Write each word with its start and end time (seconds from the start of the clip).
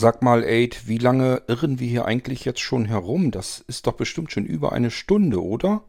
Sag 0.00 0.22
mal, 0.22 0.44
Aid, 0.44 0.88
wie 0.88 0.96
lange 0.96 1.42
irren 1.46 1.78
wir 1.78 1.86
hier 1.86 2.06
eigentlich 2.06 2.46
jetzt 2.46 2.60
schon 2.60 2.86
herum? 2.86 3.30
Das 3.30 3.62
ist 3.68 3.86
doch 3.86 3.92
bestimmt 3.92 4.32
schon 4.32 4.46
über 4.46 4.72
eine 4.72 4.90
Stunde, 4.90 5.44
oder? 5.44 5.82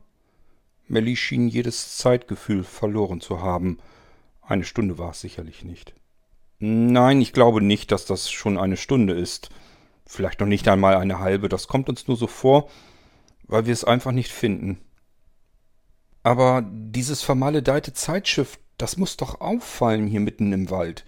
Melly 0.89 1.15
schien 1.15 1.47
jedes 1.47 1.95
Zeitgefühl 1.95 2.65
verloren 2.65 3.21
zu 3.21 3.41
haben. 3.41 3.77
Eine 4.41 4.65
Stunde 4.65 4.97
war 4.97 5.11
es 5.11 5.21
sicherlich 5.21 5.63
nicht. 5.63 5.95
Nein, 6.59 7.21
ich 7.21 7.31
glaube 7.31 7.61
nicht, 7.61 7.93
dass 7.93 8.03
das 8.03 8.29
schon 8.29 8.57
eine 8.57 8.75
Stunde 8.75 9.13
ist. 9.13 9.49
Vielleicht 10.05 10.41
noch 10.41 10.47
nicht 10.47 10.67
einmal 10.67 10.95
eine 10.95 11.19
halbe. 11.19 11.47
Das 11.47 11.69
kommt 11.69 11.87
uns 11.87 12.09
nur 12.09 12.17
so 12.17 12.27
vor, 12.27 12.69
weil 13.43 13.65
wir 13.65 13.71
es 13.71 13.85
einfach 13.85 14.11
nicht 14.11 14.33
finden. 14.33 14.81
Aber 16.21 16.65
dieses 16.69 17.21
vermaledeite 17.21 17.93
Zeitschiff, 17.93 18.59
das 18.77 18.97
muss 18.97 19.15
doch 19.15 19.39
auffallen 19.39 20.05
hier 20.05 20.19
mitten 20.19 20.51
im 20.51 20.69
Wald. 20.69 21.05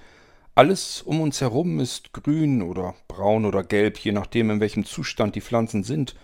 Alles 0.56 1.02
um 1.02 1.20
uns 1.20 1.42
herum 1.42 1.80
ist 1.80 2.14
grün 2.14 2.62
oder 2.62 2.94
braun 3.08 3.46
oder 3.46 3.64
gelb, 3.64 3.98
je 3.98 4.12
nachdem, 4.12 4.52
in 4.52 4.60
welchem 4.60 4.86
Zustand 4.86 5.36
die 5.36 5.42
Pflanzen 5.42 5.84
sind. 5.84 6.16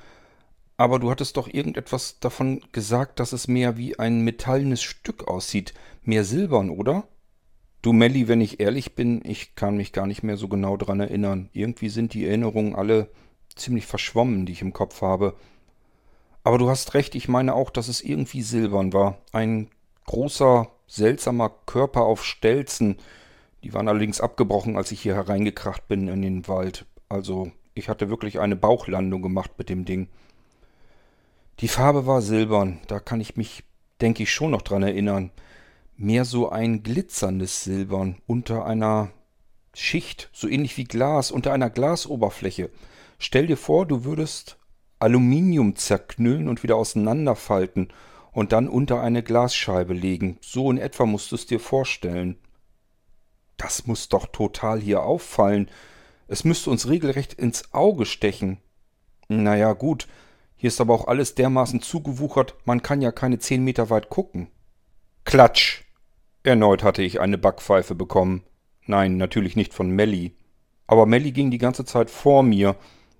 Aber 0.77 0.99
du 0.99 1.09
hattest 1.09 1.35
doch 1.35 1.47
irgendetwas 1.47 2.19
davon 2.19 2.61
gesagt, 2.71 3.19
dass 3.19 3.33
es 3.33 3.47
mehr 3.47 3.75
wie 3.75 3.97
ein 3.97 4.21
metallenes 4.21 4.83
Stück 4.83 5.27
aussieht, 5.27 5.73
mehr 6.03 6.23
silbern, 6.23 6.69
oder? 6.69 7.07
Du 7.81 7.91
Melli, 7.91 8.27
wenn 8.27 8.39
ich 8.39 8.59
ehrlich 8.59 8.93
bin, 8.93 9.21
ich 9.25 9.55
kann 9.55 9.77
mich 9.77 9.93
gar 9.93 10.05
nicht 10.05 10.21
mehr 10.21 10.37
so 10.37 10.47
genau 10.47 10.77
dran 10.77 10.99
erinnern. 10.99 11.49
Irgendwie 11.53 11.89
sind 11.89 12.13
die 12.13 12.25
Erinnerungen 12.27 12.75
alle 12.75 13.09
ziemlich 13.55 13.87
verschwommen, 13.87 14.45
die 14.45 14.51
ich 14.51 14.61
im 14.61 14.73
Kopf 14.73 15.01
habe. 15.01 15.35
Aber 16.43 16.59
du 16.59 16.69
hast 16.69 16.93
recht, 16.93 17.15
ich 17.15 17.29
meine 17.29 17.55
auch, 17.55 17.71
dass 17.71 17.87
es 17.87 18.01
irgendwie 18.01 18.43
silbern 18.43 18.93
war. 18.93 19.17
Ein 19.31 19.69
großer, 20.05 20.69
seltsamer 20.87 21.51
Körper 21.65 22.03
auf 22.03 22.23
Stelzen, 22.23 22.97
die 23.63 23.73
waren 23.73 23.87
allerdings 23.87 24.21
abgebrochen, 24.21 24.77
als 24.77 24.91
ich 24.91 25.01
hier 25.01 25.15
hereingekracht 25.15 25.87
bin 25.87 26.07
in 26.07 26.21
den 26.21 26.47
Wald. 26.47 26.85
Also 27.09 27.51
ich 27.73 27.89
hatte 27.89 28.09
wirklich 28.09 28.39
eine 28.39 28.55
Bauchlandung 28.55 29.21
gemacht 29.21 29.51
mit 29.57 29.69
dem 29.69 29.85
Ding. 29.85 30.07
Die 31.59 31.67
Farbe 31.67 32.05
war 32.05 32.21
silbern, 32.21 32.79
da 32.87 32.99
kann 32.99 33.19
ich 33.19 33.35
mich, 33.35 33.63
denke 33.99 34.23
ich, 34.23 34.31
schon 34.31 34.51
noch 34.51 34.61
dran 34.61 34.83
erinnern. 34.83 35.31
Mehr 35.97 36.23
so 36.23 36.49
ein 36.49 36.83
glitzerndes 36.83 37.63
Silbern 37.65 38.17
unter 38.27 38.65
einer 38.65 39.09
Schicht, 39.73 40.29
so 40.31 40.47
ähnlich 40.47 40.77
wie 40.77 40.85
Glas, 40.85 41.31
unter 41.31 41.51
einer 41.51 41.69
Glasoberfläche. 41.69 42.69
Stell 43.17 43.47
dir 43.47 43.57
vor, 43.57 43.85
du 43.85 44.05
würdest 44.05 44.57
Aluminium 44.99 45.75
zerknüllen 45.75 46.47
und 46.47 46.63
wieder 46.63 46.77
auseinanderfalten 46.77 47.89
und 48.31 48.51
dann 48.51 48.67
unter 48.67 49.01
eine 49.01 49.23
Glasscheibe 49.23 49.93
legen. 49.93 50.37
So 50.41 50.71
in 50.71 50.77
etwa 50.77 51.05
musst 51.05 51.31
du 51.31 51.35
es 51.35 51.45
dir 51.45 51.59
vorstellen. 51.59 52.37
Das 53.59 53.85
muss 53.85 54.07
doch 54.07 54.25
total 54.25 54.79
hier 54.79 55.03
auffallen. 55.03 55.69
Es 56.27 56.45
müsste 56.45 56.69
uns 56.71 56.87
regelrecht 56.87 57.33
ins 57.33 57.73
Auge 57.73 58.05
stechen. 58.05 58.57
Naja, 59.27 59.73
gut. 59.73 60.07
Hier 60.55 60.69
ist 60.69 60.79
aber 60.81 60.93
auch 60.93 61.07
alles 61.07 61.35
dermaßen 61.35 61.81
zugewuchert, 61.81 62.55
man 62.65 62.81
kann 62.81 63.01
ja 63.01 63.11
keine 63.11 63.37
zehn 63.37 63.63
Meter 63.63 63.89
weit 63.89 64.09
gucken. 64.09 64.47
Klatsch! 65.25 65.83
Erneut 66.43 66.83
hatte 66.83 67.03
ich 67.03 67.19
eine 67.19 67.37
Backpfeife 67.37 67.95
bekommen. 67.95 68.43
Nein, 68.85 69.17
natürlich 69.17 69.55
nicht 69.55 69.73
von 69.73 69.89
Melli. 69.89 70.35
Aber 70.87 71.05
Melli 71.05 71.31
ging 71.31 71.51
die 71.51 71.57
ganze 71.57 71.85
Zeit 71.85 72.09
vor 72.09 72.43
mir 72.43 72.75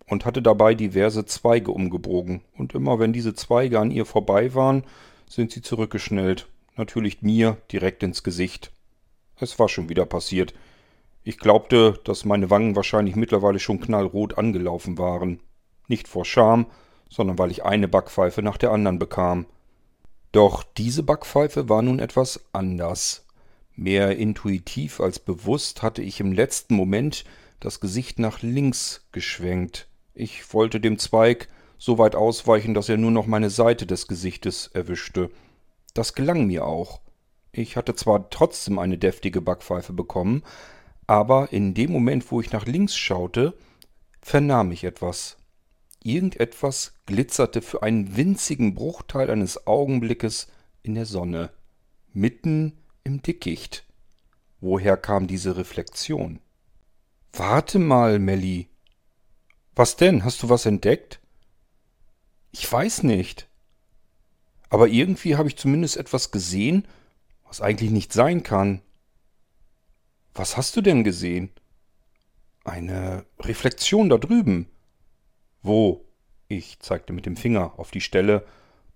und 0.08 0.26
hatte 0.26 0.42
dabei 0.42 0.74
diverse 0.74 1.26
Zweige 1.26 1.72
umgebogen. 1.72 2.42
Und 2.58 2.74
immer 2.76 2.98
wenn 2.98 3.14
diese 3.14 3.34
Zweige 3.34 3.80
an 3.80 3.92
ihr 3.92 4.06
vorbei 4.06 4.54
waren, 4.54 4.84
sind 5.28 5.52
sie 5.52 5.62
zurückgeschnellt. 5.62 6.48
Natürlich 6.78 7.22
mir 7.22 7.58
direkt 7.72 8.04
ins 8.04 8.24
Gesicht. 8.24 8.72
Es 9.40 9.58
war 9.60 9.70
schon 9.70 9.90
wieder 9.90 10.06
passiert. 10.06 10.54
Ich 11.24 11.38
glaubte, 11.38 12.00
dass 12.04 12.26
meine 12.26 12.50
Wangen 12.50 12.76
wahrscheinlich 12.76 13.16
mittlerweile 13.16 13.60
schon 13.60 13.80
knallrot 13.80 14.38
angelaufen 14.38 14.98
waren. 14.98 15.42
Nicht 15.88 16.08
vor 16.08 16.26
Scham, 16.26 16.68
sondern 17.10 17.38
weil 17.38 17.52
ich 17.52 17.64
eine 17.64 17.88
Backpfeife 17.88 18.42
nach 18.42 18.58
der 18.58 18.72
anderen 18.72 19.00
bekam. 19.00 19.46
Doch 20.32 20.64
diese 20.64 21.04
Backpfeife 21.04 21.70
war 21.70 21.82
nun 21.82 22.00
etwas 22.00 22.46
anders. 22.54 23.26
Mehr 23.76 24.18
intuitiv 24.18 25.00
als 25.00 25.20
bewusst 25.20 25.82
hatte 25.82 26.02
ich 26.02 26.20
im 26.20 26.32
letzten 26.34 26.76
Moment 26.76 27.24
das 27.60 27.80
Gesicht 27.80 28.20
nach 28.20 28.42
links 28.42 29.08
geschwenkt. 29.12 29.88
Ich 30.14 30.54
wollte 30.54 30.80
dem 30.80 31.00
Zweig 31.00 31.48
so 31.78 31.98
weit 31.98 32.16
ausweichen, 32.16 32.74
dass 32.74 32.90
er 32.90 32.98
nur 32.98 33.12
noch 33.12 33.26
meine 33.26 33.50
Seite 33.50 33.86
des 33.86 34.08
Gesichtes 34.08 34.68
erwischte. 34.68 35.30
Das 35.94 36.14
gelang 36.14 36.46
mir 36.46 36.66
auch. 36.66 37.00
Ich 37.60 37.76
hatte 37.76 37.94
zwar 37.94 38.30
trotzdem 38.30 38.80
eine 38.80 38.98
deftige 38.98 39.42
Backpfeife 39.42 39.92
bekommen, 39.92 40.44
aber 41.08 41.52
in 41.52 41.74
dem 41.74 41.92
Moment, 41.92 42.32
wo 42.32 42.40
ich 42.40 42.54
nach 42.54 42.66
links 42.66 42.96
schaute, 42.96 43.54
vernahm 44.22 44.72
ich 44.72 44.86
etwas. 44.86 45.36
Irgendetwas 46.02 46.94
glitzerte 47.06 47.62
für 47.62 47.84
einen 47.84 48.16
winzigen 48.16 48.76
Bruchteil 48.76 49.30
eines 49.30 49.68
Augenblickes 49.68 50.48
in 50.84 50.96
der 50.96 51.06
Sonne, 51.06 51.52
mitten 52.14 52.78
im 53.04 53.22
Dickicht. 53.22 53.84
Woher 54.62 54.96
kam 54.96 55.28
diese 55.28 55.58
Reflexion? 55.58 56.40
Warte 57.34 57.78
mal, 57.78 58.20
Melli. 58.20 58.70
Was 59.76 59.98
denn? 59.98 60.24
Hast 60.24 60.44
du 60.44 60.48
was 60.48 60.66
entdeckt? 60.66 61.20
Ich 62.54 62.72
weiß 62.72 63.04
nicht. 63.04 63.50
Aber 64.70 64.88
irgendwie 64.88 65.36
habe 65.36 65.50
ich 65.50 65.58
zumindest 65.58 65.98
etwas 65.98 66.32
gesehen, 66.32 66.88
was 67.50 67.62
eigentlich 67.62 67.90
nicht 67.90 68.14
sein 68.14 68.44
kann. 68.44 68.82
Was 70.36 70.56
hast 70.56 70.78
du 70.78 70.82
denn 70.82 71.04
gesehen? 71.04 71.50
Eine 72.64 73.26
Reflexion 73.40 74.08
da 74.08 74.18
drüben. 74.18 74.68
Wo? 75.64 76.06
Ich 76.48 76.80
zeigte 76.80 77.12
mit 77.12 77.26
dem 77.26 77.36
Finger 77.36 77.74
auf 77.78 77.92
die 77.92 78.02
Stelle, 78.02 78.46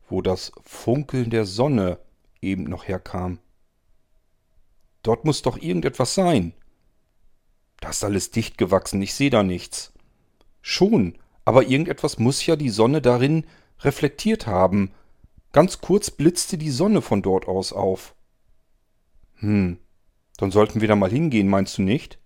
wo 0.08 0.22
das 0.22 0.52
Funkeln 0.64 1.31
der 1.31 1.46
Sonne 1.46 1.97
eben 2.41 2.64
noch 2.64 2.88
herkam. 2.88 3.40
Dort 5.02 5.25
muss 5.25 5.41
doch 5.41 5.58
irgendetwas 5.58 6.14
sein. 6.14 6.53
Das 7.80 7.97
ist 7.97 8.03
alles 8.03 8.31
dicht 8.31 8.58
gewachsen, 8.58 9.02
ich 9.02 9.14
sehe 9.14 9.30
da 9.30 9.44
nichts. 9.44 9.94
Schon, 10.62 11.18
aber 11.44 11.64
irgendetwas 11.64 12.20
muss 12.20 12.46
ja 12.46 12.56
die 12.56 12.70
Sonne 12.70 13.02
darin 13.02 13.46
reflektiert 13.80 14.47
haben. 14.47 14.94
Ganz 15.52 15.81
kurz 15.81 16.12
blitzte 16.12 16.58
die 16.58 16.72
Sonne 16.72 17.02
von 17.02 17.22
dort 17.22 17.47
aus 17.47 17.74
auf. 17.74 18.16
Hm, 19.43 19.77
dann 20.37 20.51
sollten 20.51 20.79
wir 20.79 20.87
da 20.87 20.95
mal 20.95 21.11
hingehen, 21.11 21.49
meinst 21.49 21.77
du 21.77 21.81
nicht? 21.81 22.17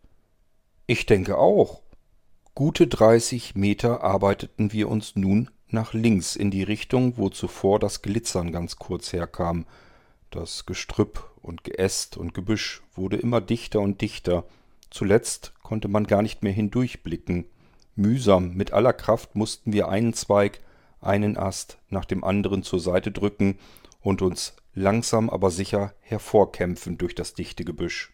Ich 0.85 1.07
denke 1.07 1.39
auch. 1.39 1.81
Gute 2.53 2.85
30 2.85 3.55
Meter 3.55 4.03
arbeiteten 4.03 4.72
wir 4.72 4.88
uns 4.88 5.16
nun 5.16 5.50
nach 5.67 5.94
links 5.94 6.35
in 6.35 6.51
die 6.51 6.61
Richtung, 6.61 7.17
wo 7.17 7.29
zuvor 7.29 7.79
das 7.79 8.03
Glitzern 8.03 8.51
ganz 8.51 8.75
kurz 8.75 9.13
herkam. 9.13 9.66
Das 10.29 10.67
Gestrüpp 10.67 11.31
und 11.41 11.63
Geäst 11.63 12.17
und 12.17 12.35
Gebüsch 12.35 12.83
wurde 12.94 13.17
immer 13.17 13.41
dichter 13.41 13.81
und 13.81 13.99
dichter. 14.01 14.45
Zuletzt 14.91 15.53
konnte 15.63 15.88
man 15.88 16.05
gar 16.05 16.22
nicht 16.22 16.44
mehr 16.44 16.53
hindurchblicken. 16.53 17.45
Mühsam, 17.95 18.53
mit 18.53 18.73
aller 18.73 18.94
Kraft 18.94 19.35
mussten 19.35 19.73
wir 19.73 19.89
einen 19.89 20.13
Zweig, 20.13 20.61
einen 21.01 21.35
Ast 21.35 21.79
nach 21.89 22.05
dem 22.05 22.23
anderen 22.23 22.61
zur 22.61 22.79
Seite 22.79 23.11
drücken 23.11 23.57
und 24.01 24.22
uns 24.22 24.55
langsam 24.78 25.30
aber 25.30 25.50
sicher 25.50 25.94
hervorkämpfen 26.02 27.00
durch 27.00 27.16
das 27.16 27.34
dichte 27.34 27.66
Gebüsch. 27.66 28.14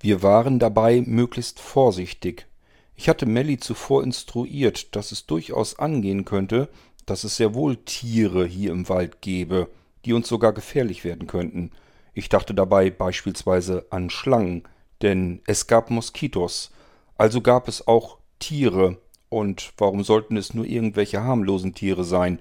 Wir 0.00 0.22
waren 0.22 0.60
dabei 0.60 1.02
möglichst 1.04 1.58
vorsichtig. 1.58 2.46
Ich 2.94 3.08
hatte 3.08 3.26
Melly 3.26 3.58
zuvor 3.58 4.04
instruiert, 4.04 4.94
dass 4.94 5.10
es 5.10 5.26
durchaus 5.26 5.78
angehen 5.78 6.24
könnte, 6.24 6.68
dass 7.04 7.24
es 7.24 7.36
sehr 7.36 7.54
wohl 7.54 7.76
Tiere 7.76 8.46
hier 8.46 8.70
im 8.70 8.88
Wald 8.88 9.22
gäbe, 9.22 9.68
die 10.04 10.12
uns 10.12 10.28
sogar 10.28 10.52
gefährlich 10.52 11.02
werden 11.02 11.26
könnten. 11.26 11.72
Ich 12.12 12.28
dachte 12.28 12.54
dabei 12.54 12.90
beispielsweise 12.90 13.86
an 13.90 14.10
Schlangen, 14.10 14.62
denn 15.02 15.42
es 15.46 15.66
gab 15.66 15.90
Moskitos, 15.90 16.70
also 17.16 17.40
gab 17.40 17.66
es 17.66 17.88
auch 17.88 18.18
Tiere, 18.38 18.98
und 19.30 19.72
warum 19.78 20.04
sollten 20.04 20.36
es 20.36 20.54
nur 20.54 20.64
irgendwelche 20.64 21.24
harmlosen 21.24 21.74
Tiere 21.74 22.04
sein, 22.04 22.38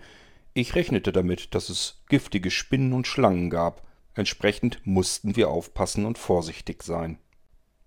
ich 0.54 0.76
rechnete 0.76 1.12
damit, 1.12 1.56
dass 1.56 1.70
es 1.70 2.04
giftige 2.08 2.52
Spinnen 2.52 2.94
und 2.94 3.08
Schlangen 3.08 3.50
gab. 3.50 3.88
Entsprechend 4.14 4.86
mussten 4.86 5.36
wir 5.36 5.50
aufpassen 5.50 6.06
und 6.06 6.18
vorsichtig 6.18 6.84
sein. 6.84 7.18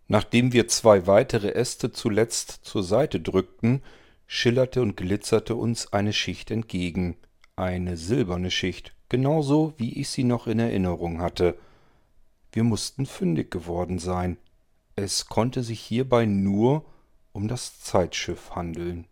Nachdem 0.08 0.52
wir 0.52 0.68
zwei 0.68 1.06
weitere 1.06 1.50
Äste 1.50 1.92
zuletzt 1.92 2.60
zur 2.62 2.82
Seite 2.82 3.20
drückten, 3.20 3.82
schillerte 4.26 4.82
und 4.82 4.96
glitzerte 4.96 5.54
uns 5.54 5.92
eine 5.92 6.12
Schicht 6.12 6.50
entgegen. 6.50 7.16
Eine 7.54 7.96
silberne 7.96 8.50
Schicht, 8.50 8.94
genauso 9.08 9.74
wie 9.78 10.00
ich 10.00 10.08
sie 10.08 10.24
noch 10.24 10.46
in 10.46 10.58
Erinnerung 10.58 11.20
hatte. 11.20 11.56
Wir 12.52 12.64
mussten 12.64 13.06
fündig 13.06 13.50
geworden 13.50 13.98
sein. 13.98 14.38
Es 14.96 15.26
konnte 15.26 15.62
sich 15.62 15.80
hierbei 15.80 16.26
nur 16.26 16.84
um 17.32 17.48
das 17.48 17.80
Zeitschiff 17.80 18.50
handeln. 18.52 19.06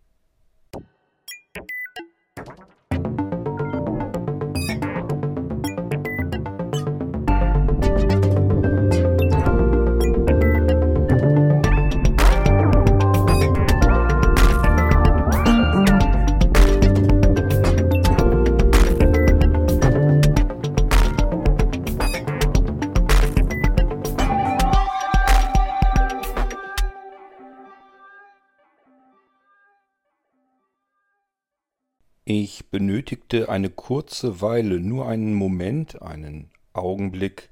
Ich 32.27 32.71
benötigte 32.71 33.49
eine 33.49 33.69
kurze 33.69 34.41
Weile, 34.41 34.79
nur 34.79 35.07
einen 35.07 35.35
Moment, 35.35 36.01
einen 36.01 36.49
Augenblick, 36.73 37.51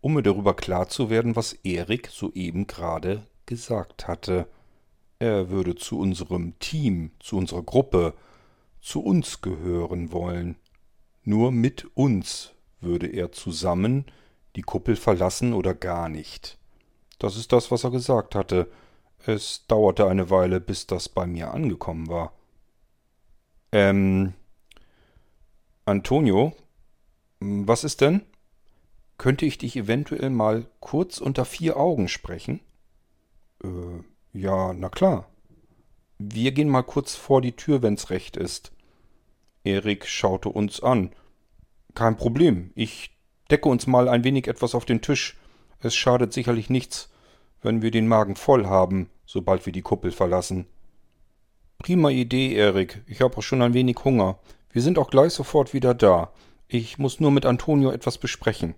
um 0.00 0.14
mir 0.14 0.22
darüber 0.22 0.54
klar 0.54 0.88
zu 0.88 1.10
werden, 1.10 1.34
was 1.34 1.54
Erik 1.64 2.06
soeben 2.06 2.68
gerade 2.68 3.26
gesagt 3.46 4.06
hatte. 4.06 4.46
Er 5.18 5.50
würde 5.50 5.74
zu 5.74 5.98
unserem 5.98 6.56
Team, 6.60 7.10
zu 7.18 7.36
unserer 7.36 7.64
Gruppe, 7.64 8.14
zu 8.80 9.02
uns 9.02 9.40
gehören 9.40 10.12
wollen. 10.12 10.54
Nur 11.24 11.50
mit 11.50 11.90
uns 11.96 12.52
würde 12.80 13.08
er 13.08 13.32
zusammen 13.32 14.04
die 14.54 14.62
Kuppel 14.62 14.94
verlassen 14.94 15.52
oder 15.52 15.74
gar 15.74 16.08
nicht. 16.08 16.58
Das 17.18 17.36
ist 17.36 17.52
das, 17.52 17.72
was 17.72 17.82
er 17.82 17.90
gesagt 17.90 18.36
hatte. 18.36 18.70
Es 19.26 19.66
dauerte 19.66 20.06
eine 20.06 20.30
Weile, 20.30 20.60
bis 20.60 20.86
das 20.86 21.08
bei 21.08 21.26
mir 21.26 21.52
angekommen 21.52 22.08
war. 22.08 22.32
Ähm. 23.72 24.34
Antonio, 25.84 26.54
was 27.40 27.82
ist 27.82 28.00
denn? 28.02 28.22
Könnte 29.18 29.46
ich 29.46 29.58
dich 29.58 29.76
eventuell 29.76 30.30
mal 30.30 30.66
kurz 30.80 31.18
unter 31.18 31.44
vier 31.44 31.76
Augen 31.76 32.08
sprechen? 32.08 32.60
Äh, 33.64 33.68
ja, 34.32 34.72
na 34.72 34.88
klar. 34.88 35.28
Wir 36.18 36.52
gehen 36.52 36.68
mal 36.68 36.82
kurz 36.82 37.16
vor 37.16 37.40
die 37.40 37.56
Tür, 37.56 37.82
wenn's 37.82 38.10
recht 38.10 38.36
ist. 38.36 38.72
Erik 39.64 40.06
schaute 40.06 40.48
uns 40.48 40.80
an. 40.82 41.10
Kein 41.94 42.16
Problem. 42.16 42.70
Ich 42.74 43.16
decke 43.50 43.68
uns 43.68 43.86
mal 43.86 44.08
ein 44.08 44.24
wenig 44.24 44.46
etwas 44.46 44.74
auf 44.74 44.84
den 44.84 45.02
Tisch. 45.02 45.36
Es 45.80 45.94
schadet 45.94 46.32
sicherlich 46.32 46.70
nichts, 46.70 47.10
wenn 47.60 47.82
wir 47.82 47.90
den 47.90 48.06
Magen 48.06 48.36
voll 48.36 48.66
haben, 48.66 49.10
sobald 49.26 49.66
wir 49.66 49.72
die 49.72 49.82
Kuppel 49.82 50.12
verlassen. 50.12 50.66
Prima 51.82 52.10
Idee, 52.10 52.54
Erik. 52.54 53.02
Ich 53.08 53.22
habe 53.22 53.36
auch 53.36 53.42
schon 53.42 53.60
ein 53.60 53.74
wenig 53.74 53.96
Hunger. 54.04 54.38
Wir 54.70 54.82
sind 54.82 55.00
auch 55.00 55.10
gleich 55.10 55.32
sofort 55.32 55.74
wieder 55.74 55.94
da. 55.94 56.30
Ich 56.68 56.96
muss 56.98 57.18
nur 57.18 57.32
mit 57.32 57.44
Antonio 57.44 57.90
etwas 57.90 58.18
besprechen. 58.18 58.76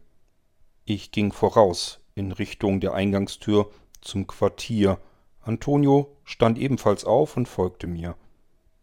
Ich 0.86 1.12
ging 1.12 1.30
voraus 1.30 2.00
in 2.14 2.32
Richtung 2.32 2.80
der 2.80 2.94
Eingangstür 2.94 3.70
zum 4.00 4.26
Quartier. 4.26 4.98
Antonio 5.42 6.16
stand 6.24 6.58
ebenfalls 6.58 7.04
auf 7.04 7.36
und 7.36 7.46
folgte 7.46 7.86
mir. 7.86 8.16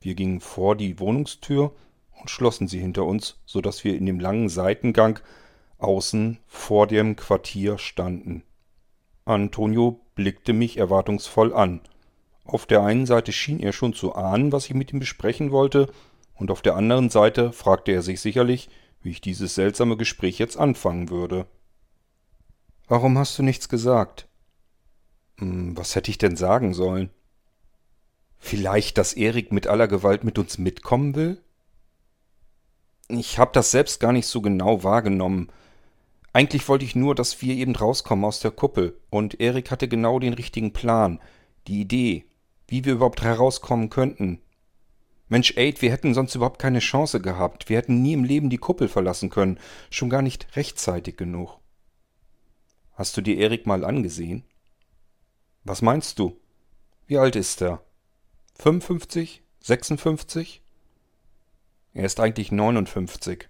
Wir 0.02 0.14
gingen 0.14 0.40
vor 0.40 0.76
die 0.76 1.00
Wohnungstür 1.00 1.74
und 2.12 2.30
schlossen 2.30 2.68
sie 2.68 2.80
hinter 2.80 3.06
uns, 3.06 3.40
so 3.48 3.60
dass 3.60 3.84
wir 3.84 3.96
in 3.96 4.06
dem 4.06 4.20
langen 4.20 4.50
Seitengang 4.50 5.20
außen 5.80 6.38
vor 6.46 6.86
dem 6.86 7.16
Quartier 7.16 7.80
standen. 7.80 8.44
Antonio 9.26 10.00
blickte 10.14 10.54
mich 10.54 10.78
erwartungsvoll 10.78 11.56
an. 11.56 11.82
Auf 12.52 12.66
der 12.66 12.84
einen 12.84 13.06
Seite 13.06 13.32
schien 13.32 13.62
er 13.62 13.72
schon 13.72 13.94
zu 13.94 14.14
ahnen, 14.14 14.52
was 14.52 14.66
ich 14.66 14.74
mit 14.74 14.92
ihm 14.92 15.00
besprechen 15.00 15.52
wollte, 15.52 15.90
und 16.36 16.52
auf 16.52 16.62
der 16.62 16.76
anderen 16.76 17.10
Seite 17.10 17.54
fragte 17.54 17.94
er 17.94 18.02
sich 18.02 18.20
sicherlich, 18.20 18.70
wie 19.02 19.12
ich 19.12 19.22
dieses 19.22 19.56
seltsame 19.56 19.96
Gespräch 19.96 20.38
jetzt 20.38 20.58
anfangen 20.58 21.10
würde. 21.10 21.46
Warum 22.90 23.18
hast 23.18 23.40
du 23.40 23.44
nichts 23.44 23.70
gesagt? 23.70 24.28
Hm, 25.38 25.78
was 25.78 25.96
hätte 25.96 26.12
ich 26.12 26.18
denn 26.18 26.36
sagen 26.36 26.74
sollen? 26.74 27.10
Vielleicht, 28.38 28.98
dass 28.98 29.14
Erik 29.14 29.54
mit 29.54 29.68
aller 29.68 29.88
Gewalt 29.88 30.26
mit 30.26 30.38
uns 30.38 30.58
mitkommen 30.58 31.16
will? 31.16 31.42
Ich 33.08 33.40
hab 33.40 33.54
das 33.54 33.72
selbst 33.72 34.02
gar 34.02 34.12
nicht 34.12 34.28
so 34.28 34.42
genau 34.42 34.84
wahrgenommen. 34.84 35.48
Eigentlich 36.34 36.68
wollte 36.68 36.84
ich 36.84 36.98
nur, 36.98 37.16
dass 37.16 37.42
wir 37.42 37.56
eben 37.56 37.78
rauskommen 37.78 38.26
aus 38.26 38.42
der 38.42 38.52
Kuppel, 38.52 39.00
und 39.10 39.40
Erik 39.40 39.72
hatte 39.72 39.88
genau 39.88 40.20
den 40.20 40.34
richtigen 40.34 40.74
Plan, 40.74 41.22
die 41.68 41.80
Idee, 41.80 42.26
wie 42.72 42.86
wir 42.86 42.94
überhaupt 42.94 43.22
herauskommen 43.22 43.90
könnten. 43.90 44.42
Mensch, 45.28 45.58
Aid, 45.58 45.82
wir 45.82 45.92
hätten 45.92 46.14
sonst 46.14 46.36
überhaupt 46.36 46.58
keine 46.58 46.80
Chance 46.80 47.20
gehabt. 47.20 47.68
Wir 47.68 47.78
hätten 47.78 48.02
nie 48.02 48.14
im 48.14 48.24
Leben 48.24 48.50
die 48.50 48.58
Kuppel 48.58 48.88
verlassen 48.88 49.30
können, 49.30 49.60
schon 49.90 50.10
gar 50.10 50.22
nicht 50.22 50.56
rechtzeitig 50.56 51.18
genug. 51.18 51.60
Hast 52.94 53.18
du 53.18 53.22
dir 53.22 53.38
Erik 53.38 53.66
mal 53.66 53.84
angesehen? 53.84 54.46
Was 55.66 55.82
meinst 55.82 56.18
du? 56.18 56.40
Wie 57.08 57.18
alt 57.18 57.36
ist 57.36 57.62
er? 57.62 57.84
55? 58.60 59.44
56? 59.60 60.62
Er 61.94 62.06
ist 62.06 62.22
eigentlich 62.22 62.54
59. 62.54 63.50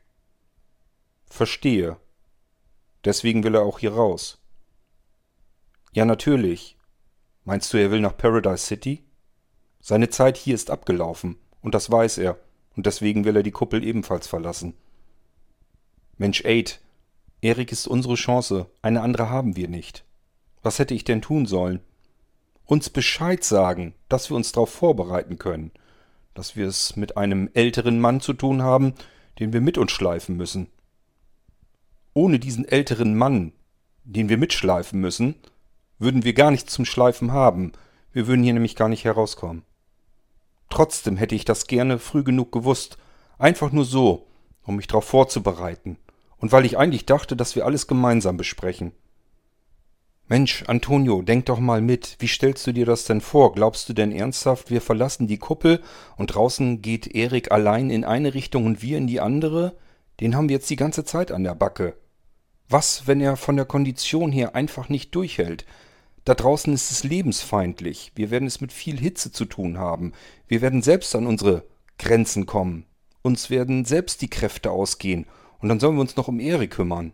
Verstehe. 1.27 1.97
Deswegen 3.05 3.43
will 3.43 3.53
er 3.53 3.61
auch 3.61 3.77
hier 3.77 3.93
raus. 3.93 4.39
Ja, 5.93 6.05
natürlich. 6.05 6.75
Meinst 7.43 7.71
du, 7.71 7.77
er 7.77 7.91
will 7.91 8.01
nach 8.01 8.17
Paradise 8.17 8.65
City? 8.65 9.03
Seine 9.81 10.09
Zeit 10.09 10.37
hier 10.37 10.55
ist 10.55 10.69
abgelaufen, 10.69 11.37
und 11.61 11.73
das 11.73 11.89
weiß 11.89 12.19
er, 12.19 12.37
und 12.75 12.85
deswegen 12.85 13.25
will 13.25 13.35
er 13.35 13.43
die 13.43 13.51
Kuppel 13.51 13.83
ebenfalls 13.83 14.27
verlassen. 14.27 14.75
Mensch, 16.17 16.45
Aid, 16.45 16.79
Erik 17.41 17.71
ist 17.71 17.87
unsere 17.87 18.13
Chance, 18.13 18.67
eine 18.83 19.01
andere 19.01 19.29
haben 19.29 19.55
wir 19.55 19.67
nicht. 19.67 20.05
Was 20.61 20.77
hätte 20.77 20.93
ich 20.93 21.03
denn 21.03 21.23
tun 21.23 21.47
sollen? 21.47 21.79
Uns 22.65 22.91
Bescheid 22.91 23.43
sagen, 23.43 23.95
dass 24.07 24.29
wir 24.29 24.37
uns 24.37 24.51
darauf 24.51 24.69
vorbereiten 24.69 25.39
können, 25.39 25.71
dass 26.35 26.55
wir 26.55 26.67
es 26.67 26.95
mit 26.95 27.17
einem 27.17 27.49
älteren 27.53 27.99
Mann 27.99 28.21
zu 28.21 28.33
tun 28.33 28.61
haben, 28.61 28.93
den 29.39 29.51
wir 29.51 29.61
mit 29.61 29.79
uns 29.79 29.91
schleifen 29.91 30.37
müssen. 30.37 30.67
Ohne 32.13 32.37
diesen 32.37 32.65
älteren 32.65 33.17
Mann, 33.17 33.53
den 34.03 34.29
wir 34.29 34.37
mitschleifen 34.37 35.01
müssen, 35.01 35.35
würden 35.97 36.23
wir 36.23 36.33
gar 36.33 36.51
nichts 36.51 36.73
zum 36.73 36.85
Schleifen 36.85 37.31
haben, 37.31 37.71
wir 38.13 38.27
würden 38.27 38.43
hier 38.43 38.53
nämlich 38.53 38.75
gar 38.75 38.89
nicht 38.89 39.05
herauskommen. 39.05 39.63
Trotzdem 40.71 41.17
hätte 41.17 41.35
ich 41.35 41.45
das 41.45 41.67
gerne 41.67 41.99
früh 41.99 42.23
genug 42.23 42.51
gewusst, 42.51 42.97
einfach 43.37 43.71
nur 43.71 43.85
so, 43.85 44.25
um 44.63 44.77
mich 44.77 44.87
darauf 44.87 45.05
vorzubereiten, 45.05 45.97
und 46.37 46.51
weil 46.51 46.65
ich 46.65 46.77
eigentlich 46.77 47.05
dachte, 47.05 47.35
dass 47.35 47.55
wir 47.55 47.65
alles 47.65 47.85
gemeinsam 47.87 48.37
besprechen. 48.37 48.93
Mensch, 50.27 50.63
Antonio, 50.67 51.21
denk 51.23 51.47
doch 51.47 51.59
mal 51.59 51.81
mit, 51.81 52.15
wie 52.19 52.27
stellst 52.27 52.65
du 52.65 52.71
dir 52.71 52.85
das 52.85 53.03
denn 53.03 53.19
vor? 53.19 53.53
Glaubst 53.53 53.89
du 53.89 53.93
denn 53.93 54.13
ernsthaft, 54.13 54.71
wir 54.71 54.79
verlassen 54.79 55.27
die 55.27 55.39
Kuppel 55.39 55.81
und 56.15 56.27
draußen 56.27 56.81
geht 56.81 57.05
Erik 57.05 57.51
allein 57.51 57.89
in 57.89 58.05
eine 58.05 58.33
Richtung 58.33 58.65
und 58.65 58.81
wir 58.81 58.97
in 58.97 59.07
die 59.07 59.19
andere? 59.19 59.75
Den 60.21 60.35
haben 60.35 60.47
wir 60.47 60.55
jetzt 60.55 60.69
die 60.69 60.77
ganze 60.77 61.03
Zeit 61.03 61.33
an 61.33 61.43
der 61.43 61.53
Backe. 61.53 61.97
Was, 62.69 63.07
wenn 63.07 63.19
er 63.19 63.35
von 63.35 63.57
der 63.57 63.65
Kondition 63.65 64.31
her 64.31 64.55
einfach 64.55 64.87
nicht 64.87 65.13
durchhält? 65.15 65.65
Da 66.23 66.35
draußen 66.35 66.71
ist 66.73 66.91
es 66.91 67.03
lebensfeindlich. 67.03 68.11
Wir 68.15 68.29
werden 68.29 68.47
es 68.47 68.61
mit 68.61 68.71
viel 68.71 68.99
Hitze 68.99 69.31
zu 69.31 69.45
tun 69.45 69.79
haben. 69.79 70.13
Wir 70.47 70.61
werden 70.61 70.81
selbst 70.83 71.15
an 71.15 71.25
unsere 71.25 71.63
Grenzen 71.97 72.45
kommen. 72.45 72.85
Uns 73.23 73.49
werden 73.49 73.85
selbst 73.85 74.21
die 74.21 74.29
Kräfte 74.29 74.71
ausgehen. 74.71 75.25
Und 75.59 75.69
dann 75.69 75.79
sollen 75.79 75.95
wir 75.95 76.01
uns 76.01 76.15
noch 76.15 76.27
um 76.27 76.39
Erik 76.39 76.71
kümmern. 76.71 77.13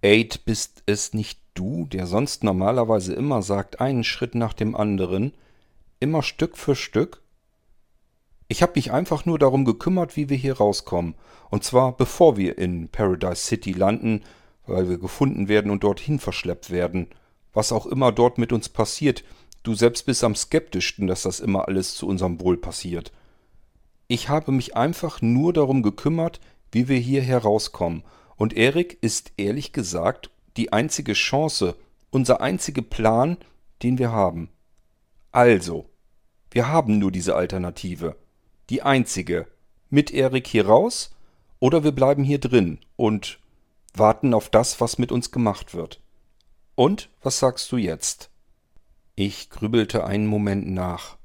Aid, 0.00 0.44
bist 0.44 0.82
es 0.86 1.12
nicht 1.12 1.40
du, 1.54 1.86
der 1.86 2.06
sonst 2.06 2.44
normalerweise 2.44 3.14
immer 3.14 3.42
sagt, 3.42 3.80
einen 3.80 4.04
Schritt 4.04 4.34
nach 4.34 4.52
dem 4.54 4.74
anderen, 4.74 5.32
immer 6.00 6.22
Stück 6.22 6.56
für 6.56 6.74
Stück? 6.74 7.22
Ich 8.48 8.62
habe 8.62 8.72
mich 8.74 8.90
einfach 8.90 9.24
nur 9.26 9.38
darum 9.38 9.64
gekümmert, 9.64 10.16
wie 10.16 10.28
wir 10.28 10.36
hier 10.36 10.56
rauskommen. 10.56 11.14
Und 11.50 11.62
zwar 11.62 11.96
bevor 11.96 12.36
wir 12.36 12.58
in 12.58 12.88
Paradise 12.88 13.36
City 13.46 13.72
landen, 13.72 14.22
weil 14.66 14.88
wir 14.88 14.98
gefunden 14.98 15.48
werden 15.48 15.70
und 15.70 15.84
dorthin 15.84 16.18
verschleppt 16.18 16.70
werden 16.70 17.08
was 17.52 17.72
auch 17.72 17.86
immer 17.86 18.12
dort 18.12 18.38
mit 18.38 18.52
uns 18.52 18.68
passiert, 18.68 19.24
du 19.62 19.74
selbst 19.74 20.06
bist 20.06 20.24
am 20.24 20.34
skeptischsten, 20.34 21.06
dass 21.06 21.22
das 21.22 21.40
immer 21.40 21.68
alles 21.68 21.94
zu 21.94 22.06
unserem 22.06 22.40
Wohl 22.40 22.56
passiert. 22.56 23.12
Ich 24.08 24.28
habe 24.28 24.52
mich 24.52 24.76
einfach 24.76 25.22
nur 25.22 25.52
darum 25.52 25.82
gekümmert, 25.82 26.40
wie 26.70 26.88
wir 26.88 26.98
hier 26.98 27.22
herauskommen. 27.22 28.02
Und 28.36 28.54
Erik 28.54 28.98
ist 29.00 29.32
ehrlich 29.36 29.72
gesagt 29.72 30.30
die 30.56 30.72
einzige 30.72 31.12
Chance, 31.12 31.76
unser 32.10 32.40
einziger 32.40 32.82
Plan, 32.82 33.38
den 33.82 33.98
wir 33.98 34.12
haben. 34.12 34.50
Also, 35.30 35.86
wir 36.50 36.68
haben 36.68 36.98
nur 36.98 37.10
diese 37.10 37.36
Alternative. 37.36 38.16
Die 38.68 38.82
einzige. 38.82 39.46
Mit 39.88 40.10
Erik 40.10 40.46
hier 40.46 40.66
raus 40.66 41.14
oder 41.58 41.84
wir 41.84 41.92
bleiben 41.92 42.24
hier 42.24 42.38
drin 42.38 42.78
und 42.96 43.38
warten 43.94 44.34
auf 44.34 44.48
das, 44.50 44.80
was 44.80 44.98
mit 44.98 45.12
uns 45.12 45.30
gemacht 45.30 45.74
wird. 45.74 46.00
Und 46.82 47.10
was 47.22 47.38
sagst 47.38 47.70
du 47.70 47.76
jetzt? 47.76 48.28
Ich 49.14 49.50
grübelte 49.50 50.04
einen 50.04 50.26
Moment 50.26 50.68
nach. 50.68 51.16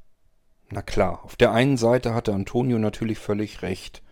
Na 0.69 0.83
klar, 0.83 1.23
auf 1.23 1.35
der 1.35 1.51
einen 1.51 1.77
Seite 1.77 2.13
hatte 2.13 2.31
Antonio 2.31 2.77
natürlich 2.77 3.17
völlig 3.17 3.63
recht. 3.63 4.03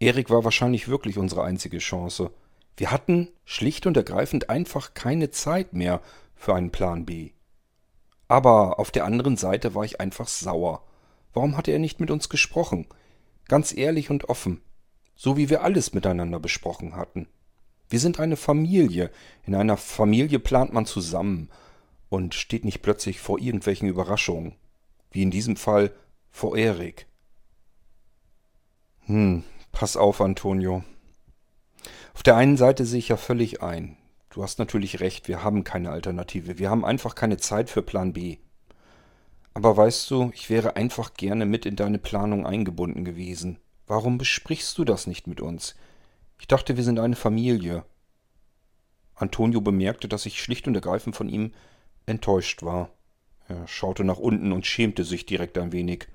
Erik 0.00 0.30
war 0.30 0.42
wahrscheinlich 0.42 0.88
wirklich 0.88 1.16
unsere 1.16 1.44
einzige 1.44 1.78
Chance. 1.78 2.32
Wir 2.76 2.90
hatten 2.90 3.28
schlicht 3.44 3.86
und 3.86 3.96
ergreifend 3.96 4.50
einfach 4.50 4.94
keine 4.94 5.30
Zeit 5.30 5.74
mehr 5.74 6.00
für 6.34 6.56
einen 6.56 6.72
Plan 6.72 7.06
B. 7.06 7.30
Aber 8.26 8.80
auf 8.80 8.90
der 8.90 9.04
anderen 9.04 9.36
Seite 9.36 9.76
war 9.76 9.84
ich 9.84 10.00
einfach 10.00 10.26
sauer. 10.26 10.82
Warum 11.32 11.56
hatte 11.56 11.70
er 11.70 11.78
nicht 11.78 12.00
mit 12.00 12.10
uns 12.10 12.28
gesprochen? 12.28 12.88
Ganz 13.46 13.72
ehrlich 13.72 14.10
und 14.10 14.28
offen. 14.28 14.60
So 15.14 15.36
wie 15.36 15.50
wir 15.50 15.62
alles 15.62 15.94
miteinander 15.94 16.40
besprochen 16.40 16.96
hatten. 16.96 17.28
Wir 17.92 18.00
sind 18.00 18.18
eine 18.20 18.38
Familie. 18.38 19.10
In 19.44 19.54
einer 19.54 19.76
Familie 19.76 20.38
plant 20.38 20.72
man 20.72 20.86
zusammen 20.86 21.50
und 22.08 22.34
steht 22.34 22.64
nicht 22.64 22.80
plötzlich 22.80 23.20
vor 23.20 23.38
irgendwelchen 23.38 23.86
Überraschungen. 23.86 24.54
Wie 25.10 25.20
in 25.20 25.30
diesem 25.30 25.56
Fall 25.56 25.92
vor 26.30 26.56
Erik. 26.56 27.06
Hm, 29.00 29.44
pass 29.72 29.98
auf, 29.98 30.22
Antonio. 30.22 30.84
Auf 32.14 32.22
der 32.22 32.36
einen 32.36 32.56
Seite 32.56 32.86
sehe 32.86 32.98
ich 32.98 33.08
ja 33.08 33.18
völlig 33.18 33.62
ein. 33.62 33.98
Du 34.30 34.42
hast 34.42 34.58
natürlich 34.58 35.00
recht, 35.00 35.28
wir 35.28 35.44
haben 35.44 35.62
keine 35.62 35.90
Alternative. 35.90 36.58
Wir 36.58 36.70
haben 36.70 36.86
einfach 36.86 37.14
keine 37.14 37.36
Zeit 37.36 37.68
für 37.68 37.82
Plan 37.82 38.14
B. 38.14 38.38
Aber 39.52 39.76
weißt 39.76 40.10
du, 40.10 40.30
ich 40.32 40.48
wäre 40.48 40.76
einfach 40.76 41.12
gerne 41.12 41.44
mit 41.44 41.66
in 41.66 41.76
deine 41.76 41.98
Planung 41.98 42.46
eingebunden 42.46 43.04
gewesen. 43.04 43.58
Warum 43.86 44.16
besprichst 44.16 44.78
du 44.78 44.86
das 44.86 45.06
nicht 45.06 45.26
mit 45.26 45.42
uns? 45.42 45.74
Ich 46.42 46.48
dachte, 46.48 46.76
wir 46.76 46.82
sind 46.82 46.98
eine 46.98 47.14
Familie. 47.14 47.84
Antonio 49.14 49.60
bemerkte, 49.60 50.08
dass 50.08 50.26
ich 50.26 50.42
schlicht 50.42 50.66
und 50.66 50.74
ergreifend 50.74 51.14
von 51.14 51.28
ihm 51.28 51.52
enttäuscht 52.04 52.64
war. 52.64 52.90
Er 53.46 53.68
schaute 53.68 54.02
nach 54.02 54.18
unten 54.18 54.50
und 54.50 54.66
schämte 54.66 55.04
sich 55.04 55.24
direkt 55.24 55.56
ein 55.56 55.70
wenig. 55.70 56.08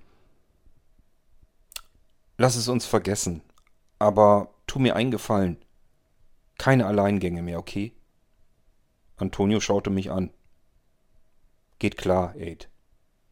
Lass 2.38 2.58
es 2.58 2.68
uns 2.68 2.86
vergessen. 2.86 3.42
Aber 4.00 4.54
tu 4.68 4.80
mir 4.80 4.98
einen 4.98 5.12
Gefallen. 5.12 5.64
Keine 6.58 6.88
Alleingänge 6.88 7.42
mehr, 7.42 7.58
okay? 7.58 7.94
Antonio 9.16 9.62
schaute 9.62 9.92
mich 9.92 10.12
an. 10.12 10.32
Geht 11.80 11.96
klar, 11.96 12.36
Aid. 12.36 12.68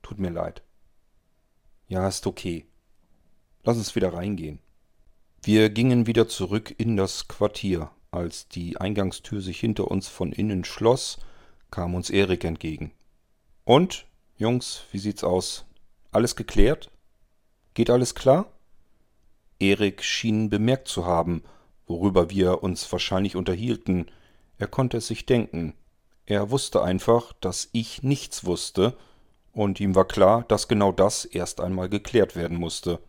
Tut 0.02 0.18
mir 0.18 0.30
leid. 0.30 0.64
Ja, 1.90 2.08
ist 2.08 2.26
okay. 2.26 2.66
Lass 3.64 3.76
uns 3.76 3.96
wieder 3.96 4.14
reingehen. 4.14 4.60
Wir 5.48 5.70
gingen 5.70 6.08
wieder 6.08 6.28
zurück 6.28 6.74
in 6.76 6.98
das 6.98 7.28
Quartier. 7.28 7.92
Als 8.10 8.48
die 8.48 8.78
Eingangstür 8.78 9.42
sich 9.42 9.60
hinter 9.60 9.92
uns 9.92 10.08
von 10.08 10.32
innen 10.32 10.66
schloss, 10.66 11.20
kam 11.70 11.94
uns 11.94 12.10
Erik 12.10 12.44
entgegen. 12.44 12.94
Und, 13.64 14.08
Jungs, 14.38 14.86
wie 14.92 14.98
sieht's 14.98 15.24
aus? 15.24 15.66
Alles 16.12 16.36
geklärt? 16.36 16.90
Geht 17.76 17.92
alles 17.92 18.16
klar? 18.16 18.54
Erik 19.60 20.02
schien 20.04 20.50
bemerkt 20.50 20.88
zu 20.88 21.06
haben, 21.06 21.44
worüber 21.86 22.32
wir 22.32 22.64
uns 22.64 22.92
wahrscheinlich 22.92 23.36
unterhielten. 23.36 24.10
Er 24.58 24.66
konnte 24.66 24.98
es 24.98 25.06
sich 25.06 25.28
denken. 25.28 25.76
Er 26.26 26.50
wusste 26.50 26.82
einfach, 26.82 27.34
dass 27.34 27.70
ich 27.72 28.02
nichts 28.02 28.46
wusste, 28.46 28.98
und 29.54 29.80
ihm 29.80 29.94
war 29.94 30.08
klar, 30.08 30.44
dass 30.48 30.68
genau 30.68 30.92
das 30.92 31.24
erst 31.24 31.62
einmal 31.62 31.88
geklärt 31.88 32.36
werden 32.36 32.58
musste. 32.58 33.00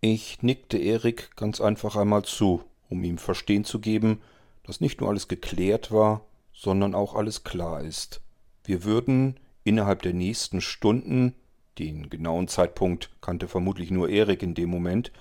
Ich 0.00 0.42
nickte 0.42 0.78
Erik 0.78 1.36
ganz 1.36 1.60
einfach 1.60 1.96
einmal 1.96 2.24
zu, 2.24 2.62
um 2.88 3.02
ihm 3.02 3.18
verstehen 3.18 3.64
zu 3.64 3.80
geben, 3.80 4.20
dass 4.62 4.80
nicht 4.80 5.00
nur 5.00 5.08
alles 5.08 5.28
geklärt 5.28 5.90
war, 5.90 6.26
sondern 6.52 6.94
auch 6.94 7.14
alles 7.14 7.44
klar 7.44 7.82
ist. 7.82 8.20
Wir 8.64 8.84
würden 8.84 9.38
innerhalb 9.64 10.02
der 10.02 10.12
nächsten 10.12 10.60
Stunden, 10.60 11.34
den 11.78 12.10
genauen 12.10 12.48
Zeitpunkt 12.48 13.10
kannte 13.20 13.48
vermutlich 13.48 13.90
nur 13.90 14.08
Erik 14.08 14.42
in 14.42 14.54
dem 14.54 14.70
Moment, 14.70 15.12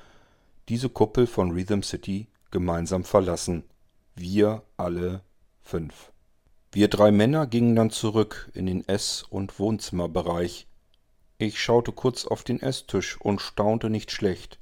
diese 0.70 0.90
Kuppel 0.90 1.28
von 1.28 1.52
Rhythm 1.52 1.82
City 1.82 2.28
gemeinsam 2.52 3.04
verlassen. 3.04 3.64
Wir 4.16 4.64
alle 4.78 5.22
fünf. 5.62 6.12
Wir 6.72 6.88
drei 6.90 7.12
Männer 7.12 7.48
gingen 7.48 7.76
dann 7.76 7.92
zurück 7.92 8.52
in 8.54 8.66
den 8.66 8.88
Ess- 8.88 9.24
und 9.24 9.60
Wohnzimmerbereich. 9.60 10.68
Ich 11.38 11.62
schaute 11.62 11.92
kurz 11.92 12.26
auf 12.26 12.44
den 12.44 12.62
Esstisch 12.62 13.20
und 13.20 13.42
staunte 13.42 13.90
nicht 13.90 14.12
schlecht. 14.12 14.60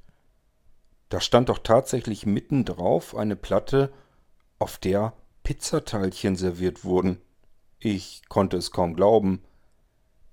Da 1.14 1.20
stand 1.20 1.48
doch 1.48 1.58
tatsächlich 1.58 2.26
mitten 2.26 2.64
drauf 2.64 3.14
eine 3.14 3.36
Platte, 3.36 3.92
auf 4.58 4.78
der 4.78 5.12
Pizzateilchen 5.44 6.34
serviert 6.34 6.82
wurden. 6.82 7.20
Ich 7.78 8.22
konnte 8.28 8.56
es 8.56 8.72
kaum 8.72 8.96
glauben. 8.96 9.40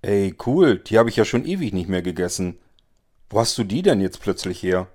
Ey, 0.01 0.35
cool, 0.47 0.79
die 0.79 0.97
habe 0.97 1.09
ich 1.09 1.17
ja 1.17 1.23
schon 1.23 1.45
ewig 1.45 1.71
nicht 1.71 1.87
mehr 1.87 2.01
gegessen. 2.01 2.57
Wo 3.29 3.39
hast 3.39 3.55
du 3.59 3.63
die 3.63 3.83
denn 3.83 4.01
jetzt 4.01 4.21
plötzlich 4.21 4.63
her? 4.63 4.87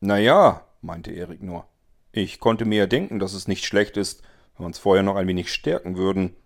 Na 0.00 0.18
ja, 0.18 0.66
meinte 0.82 1.10
Erik 1.10 1.42
nur. 1.42 1.66
Ich 2.12 2.38
konnte 2.38 2.66
mir 2.66 2.80
ja 2.80 2.86
denken, 2.86 3.18
dass 3.18 3.32
es 3.32 3.48
nicht 3.48 3.64
schlecht 3.64 3.96
ist, 3.96 4.20
wenn 4.56 4.64
wir 4.64 4.66
uns 4.66 4.78
vorher 4.78 5.02
noch 5.02 5.16
ein 5.16 5.26
wenig 5.26 5.50
stärken 5.50 5.96
würden. 5.96 6.36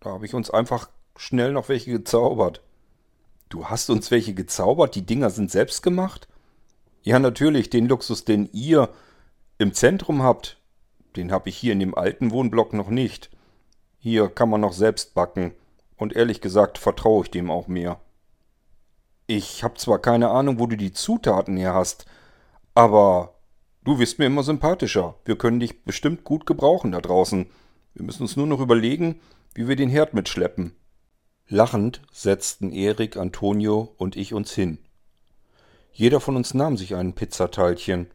Da 0.00 0.10
habe 0.10 0.26
ich 0.26 0.34
uns 0.34 0.50
einfach 0.50 0.90
schnell 1.16 1.52
noch 1.52 1.68
welche 1.68 1.92
gezaubert. 1.92 2.62
Du 3.48 3.66
hast 3.66 3.90
uns 3.90 4.10
welche 4.10 4.34
gezaubert? 4.34 4.96
Die 4.96 5.06
Dinger 5.06 5.30
sind 5.30 5.52
selbst 5.52 5.84
gemacht? 5.84 6.26
Ja, 7.06 7.20
natürlich, 7.20 7.70
den 7.70 7.86
Luxus, 7.86 8.24
den 8.24 8.48
ihr 8.52 8.88
im 9.58 9.72
Zentrum 9.72 10.24
habt, 10.24 10.58
den 11.14 11.30
habe 11.30 11.48
ich 11.48 11.56
hier 11.56 11.72
in 11.72 11.78
dem 11.78 11.94
alten 11.94 12.32
Wohnblock 12.32 12.72
noch 12.72 12.88
nicht. 12.88 13.30
Hier 13.96 14.28
kann 14.28 14.50
man 14.50 14.60
noch 14.60 14.72
selbst 14.72 15.14
backen. 15.14 15.52
Und 15.94 16.16
ehrlich 16.16 16.40
gesagt 16.40 16.78
vertraue 16.78 17.22
ich 17.22 17.30
dem 17.30 17.48
auch 17.48 17.68
mehr. 17.68 18.00
Ich 19.28 19.62
habe 19.62 19.74
zwar 19.74 20.00
keine 20.00 20.30
Ahnung, 20.30 20.58
wo 20.58 20.66
du 20.66 20.76
die 20.76 20.92
Zutaten 20.92 21.56
her 21.56 21.74
hast, 21.74 22.06
aber 22.74 23.36
du 23.84 24.00
wirst 24.00 24.18
mir 24.18 24.26
immer 24.26 24.42
sympathischer. 24.42 25.14
Wir 25.24 25.38
können 25.38 25.60
dich 25.60 25.84
bestimmt 25.84 26.24
gut 26.24 26.44
gebrauchen 26.44 26.90
da 26.90 27.00
draußen. 27.00 27.46
Wir 27.94 28.04
müssen 28.04 28.22
uns 28.22 28.34
nur 28.34 28.48
noch 28.48 28.58
überlegen, 28.58 29.20
wie 29.54 29.68
wir 29.68 29.76
den 29.76 29.90
Herd 29.90 30.12
mitschleppen. 30.12 30.74
Lachend 31.46 32.02
setzten 32.10 32.72
Erik, 32.72 33.16
Antonio 33.16 33.94
und 33.96 34.16
ich 34.16 34.34
uns 34.34 34.52
hin. 34.52 34.78
Jeder 35.98 36.20
von 36.20 36.36
uns 36.36 36.52
nahm 36.52 36.76
sich 36.76 36.94
ein 36.94 37.14
Pizzateilchen. 37.14 38.08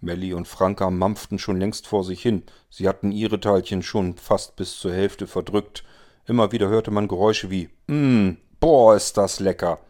Melly 0.00 0.32
und 0.32 0.48
Franka 0.48 0.88
mampften 0.88 1.38
schon 1.38 1.60
längst 1.60 1.86
vor 1.86 2.02
sich 2.02 2.22
hin. 2.22 2.44
Sie 2.70 2.88
hatten 2.88 3.12
ihre 3.12 3.38
Teilchen 3.38 3.82
schon 3.82 4.16
fast 4.16 4.56
bis 4.56 4.78
zur 4.78 4.94
Hälfte 4.94 5.26
verdrückt. 5.26 5.84
Immer 6.24 6.50
wieder 6.50 6.68
hörte 6.68 6.90
man 6.90 7.08
Geräusche 7.08 7.50
wie 7.50 7.68
Mmm, 7.88 8.38
boah, 8.58 8.96
ist 8.96 9.18
das 9.18 9.38
lecker. 9.38 9.80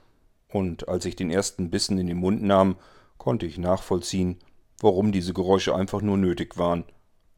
Und 0.48 0.88
als 0.88 1.04
ich 1.04 1.14
den 1.14 1.30
ersten 1.30 1.70
Bissen 1.70 1.98
in 1.98 2.08
den 2.08 2.16
Mund 2.16 2.42
nahm, 2.42 2.78
konnte 3.16 3.46
ich 3.46 3.58
nachvollziehen, 3.58 4.40
warum 4.80 5.12
diese 5.12 5.32
Geräusche 5.32 5.72
einfach 5.72 6.02
nur 6.02 6.16
nötig 6.16 6.58
waren. 6.58 6.82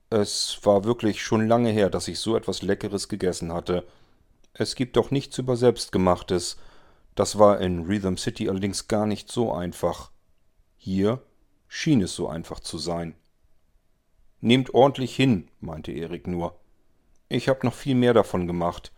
Es 0.09 0.59
war 0.63 0.85
wirklich 0.85 1.23
schon 1.23 1.47
lange 1.47 1.69
her, 1.69 1.91
dass 1.91 2.09
ich 2.09 2.19
so 2.19 2.35
etwas 2.35 2.63
Leckeres 2.63 3.09
gegessen 3.09 3.53
hatte. 3.53 3.87
Es 4.55 4.75
gibt 4.75 4.97
doch 4.97 5.11
nichts 5.11 5.37
über 5.37 5.59
Selbstgemachtes, 5.59 6.57
das 7.19 7.37
war 7.37 7.61
in 7.61 7.87
Rhythm 7.87 8.17
City 8.17 8.49
allerdings 8.49 8.87
gar 8.87 9.05
nicht 9.05 9.31
so 9.31 9.53
einfach. 9.53 10.13
Hier 10.77 11.21
schien 11.67 12.01
es 12.01 12.15
so 12.15 12.29
einfach 12.29 12.61
zu 12.61 12.79
sein. 12.79 13.17
Nehmt 14.41 14.73
ordentlich 14.73 15.17
hin, 15.17 15.49
meinte 15.59 15.91
Erik 15.91 16.29
nur. 16.29 16.61
Ich 17.29 17.49
hab 17.49 17.65
noch 17.65 17.75
viel 17.75 17.97
mehr 17.97 18.15
davon 18.15 18.47
gemacht. 18.47 18.93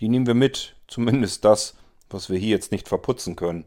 Die 0.00 0.08
nehmen 0.08 0.26
wir 0.26 0.32
mit, 0.32 0.76
zumindest 0.86 1.44
das, 1.44 1.76
was 2.08 2.30
wir 2.30 2.38
hier 2.38 2.50
jetzt 2.50 2.72
nicht 2.72 2.88
verputzen 2.88 3.36
können. 3.36 3.66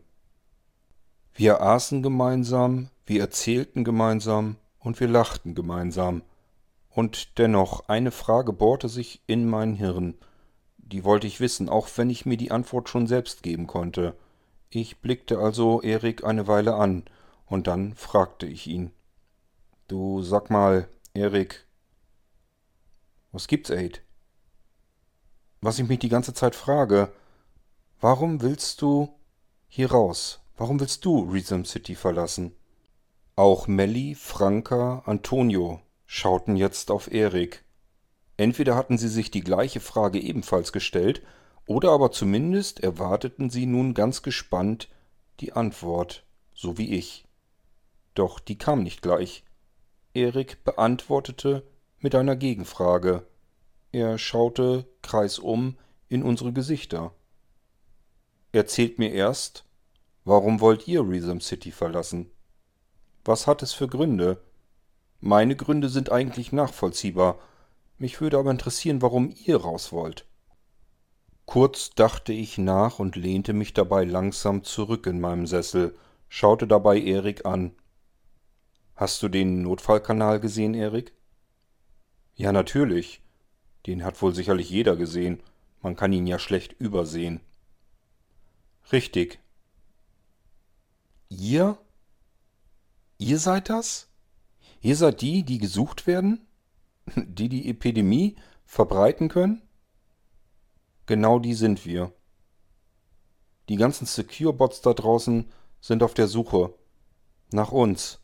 Wir 1.36 1.62
aßen 1.62 2.02
gemeinsam, 2.02 2.90
wir 3.06 3.22
erzählten 3.22 3.84
gemeinsam 3.84 4.56
und 4.80 5.00
wir 5.00 5.10
lachten 5.10 5.54
gemeinsam. 5.54 6.24
Und 6.90 7.38
dennoch 7.38 7.88
eine 7.88 8.10
Frage 8.10 8.52
bohrte 8.52 8.90
sich 8.90 9.22
in 9.28 9.48
mein 9.48 9.76
Hirn, 9.76 10.16
die 10.92 11.04
wollte 11.04 11.28
ich 11.28 11.40
wissen, 11.40 11.70
auch 11.70 11.88
wenn 11.96 12.10
ich 12.10 12.26
mir 12.26 12.38
die 12.38 12.52
Antwort 12.52 12.90
schon 12.90 13.08
selbst 13.08 13.44
geben 13.44 13.68
konnte. 13.68 14.16
Ich 14.70 15.00
blickte 15.00 15.40
also 15.40 15.82
Erik 15.82 16.24
eine 16.24 16.48
Weile 16.48 16.76
an, 16.76 17.04
und 17.46 17.68
dann 17.68 17.94
fragte 17.96 18.46
ich 18.46 18.68
ihn. 18.68 18.92
Du 19.88 20.22
sag 20.24 20.50
mal, 20.50 20.88
Erik, 21.14 21.68
was 23.34 23.48
gibt's, 23.48 23.70
Aid? 23.70 24.02
Was 25.60 25.78
ich 25.78 25.88
mich 25.88 26.00
die 26.00 26.10
ganze 26.10 26.34
Zeit 26.34 26.56
frage, 26.56 27.12
warum 28.00 28.42
willst 28.42 28.82
du 28.82 29.10
hier 29.68 29.92
raus? 29.92 30.40
Warum 30.58 30.80
willst 30.80 31.06
du 31.06 31.30
Rhythm 31.30 31.64
City 31.64 31.96
verlassen? 31.96 32.56
Auch 33.36 33.68
Melly, 33.68 34.16
Franka, 34.16 35.04
Antonio 35.06 35.82
schauten 36.06 36.56
jetzt 36.56 36.92
auf 36.92 37.12
Erik. 37.12 37.64
Entweder 38.38 38.76
hatten 38.76 38.98
sie 38.98 39.10
sich 39.10 39.32
die 39.32 39.42
gleiche 39.42 39.80
Frage 39.80 40.20
ebenfalls 40.20 40.72
gestellt, 40.72 41.22
oder 41.66 41.92
aber 41.92 42.12
zumindest 42.12 42.80
erwarteten 42.82 43.50
sie 43.50 43.66
nun 43.66 43.94
ganz 43.94 44.24
gespannt 44.24 44.90
die 45.40 45.54
Antwort, 45.54 46.24
so 46.54 46.78
wie 46.78 46.96
ich. 46.96 47.26
Doch 48.14 48.40
die 48.40 48.58
kam 48.58 48.84
nicht 48.84 49.02
gleich. 49.02 49.44
Erik 50.14 50.64
beantwortete 50.64 51.64
mit 52.00 52.16
einer 52.16 52.36
Gegenfrage. 52.36 53.26
Er 53.92 54.18
schaute 54.18 54.86
kreisum 55.02 55.78
in 56.10 56.24
unsere 56.24 56.52
Gesichter. 56.52 57.14
Erzählt 58.52 59.00
mir 59.00 59.12
erst, 59.12 59.66
warum 60.26 60.60
wollt 60.60 60.88
ihr 60.88 61.02
Rhythm 61.02 61.40
City 61.40 61.72
verlassen? 61.72 62.30
Was 63.24 63.48
hat 63.48 63.64
es 63.64 63.72
für 63.72 63.88
Gründe? 63.88 64.42
Meine 65.20 65.56
Gründe 65.56 65.88
sind 65.88 66.12
eigentlich 66.12 66.52
nachvollziehbar, 66.52 67.40
mich 68.02 68.20
würde 68.20 68.40
aber 68.40 68.50
interessieren, 68.50 69.04
warum 69.04 69.32
ihr 69.46 69.58
raus 69.58 69.92
wollt. 69.92 70.26
Kurz 71.46 71.92
dachte 71.92 72.34
ich 72.34 72.58
nach 72.58 72.98
und 72.98 73.16
lehnte 73.16 73.54
mich 73.54 73.76
dabei 73.76 74.06
langsam 74.06 74.64
zurück 74.64 75.06
in 75.06 75.22
meinem 75.22 75.46
Sessel, 75.46 75.96
schaute 76.28 76.66
dabei 76.66 77.00
Erik 77.00 77.46
an. 77.46 77.76
Hast 78.96 79.22
du 79.22 79.30
den 79.30 79.62
Notfallkanal 79.62 80.40
gesehen, 80.40 80.74
Erik? 80.74 81.14
Ja, 82.34 82.52
natürlich. 82.52 83.22
Den 83.86 84.04
hat 84.04 84.20
wohl 84.24 84.34
sicherlich 84.34 84.72
jeder 84.72 84.96
gesehen. 84.96 85.44
Man 85.84 85.96
kann 85.96 86.12
ihn 86.12 86.26
ja 86.26 86.40
schlecht 86.40 86.74
übersehen. 86.74 87.40
Richtig. 88.92 89.40
Ihr? 91.30 91.78
Ihr 93.20 93.38
seid 93.38 93.70
das? 93.70 94.08
Ihr 94.82 94.96
seid 94.96 95.22
die, 95.22 95.44
die 95.44 95.60
gesucht 95.60 96.08
werden? 96.08 96.48
Die 97.16 97.50
die 97.50 97.70
Epidemie 97.70 98.36
verbreiten 98.66 99.30
können? 99.30 99.62
Genau 101.06 101.40
die 101.40 101.54
sind 101.54 101.86
wir. 101.86 102.14
Die 103.70 103.76
ganzen 103.76 104.06
Secure-Bots 104.06 104.82
da 104.82 104.94
draußen 104.94 105.52
sind 105.80 106.04
auf 106.04 106.14
der 106.14 106.28
Suche. 106.28 106.74
Nach 107.52 107.72
uns. 107.72 108.20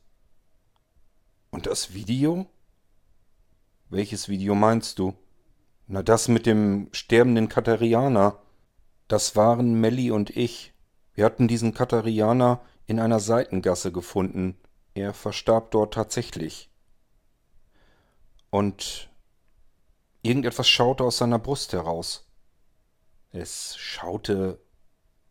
Und 1.49 1.65
das 1.65 1.93
Video? 1.93 2.45
Welches 3.89 4.29
Video 4.29 4.55
meinst 4.55 4.99
du? 4.99 5.13
Na, 5.87 6.03
das 6.03 6.27
mit 6.27 6.45
dem 6.45 6.89
sterbenden 6.91 7.49
Katerianer. 7.49 8.41
Das 9.07 9.35
waren 9.35 9.79
Melli 9.79 10.11
und 10.11 10.29
ich. 10.35 10.73
Wir 11.13 11.25
hatten 11.25 11.47
diesen 11.47 11.73
Katerianer 11.73 12.61
in 12.85 12.99
einer 12.99 13.19
Seitengasse 13.19 13.91
gefunden. 13.91 14.57
Er 14.93 15.13
verstarb 15.13 15.71
dort 15.71 15.93
tatsächlich. 15.93 16.69
Und 18.49 19.09
irgendetwas 20.21 20.67
schaute 20.67 21.03
aus 21.03 21.17
seiner 21.17 21.39
Brust 21.39 21.73
heraus. 21.73 22.27
Es 23.31 23.75
schaute. 23.77 24.59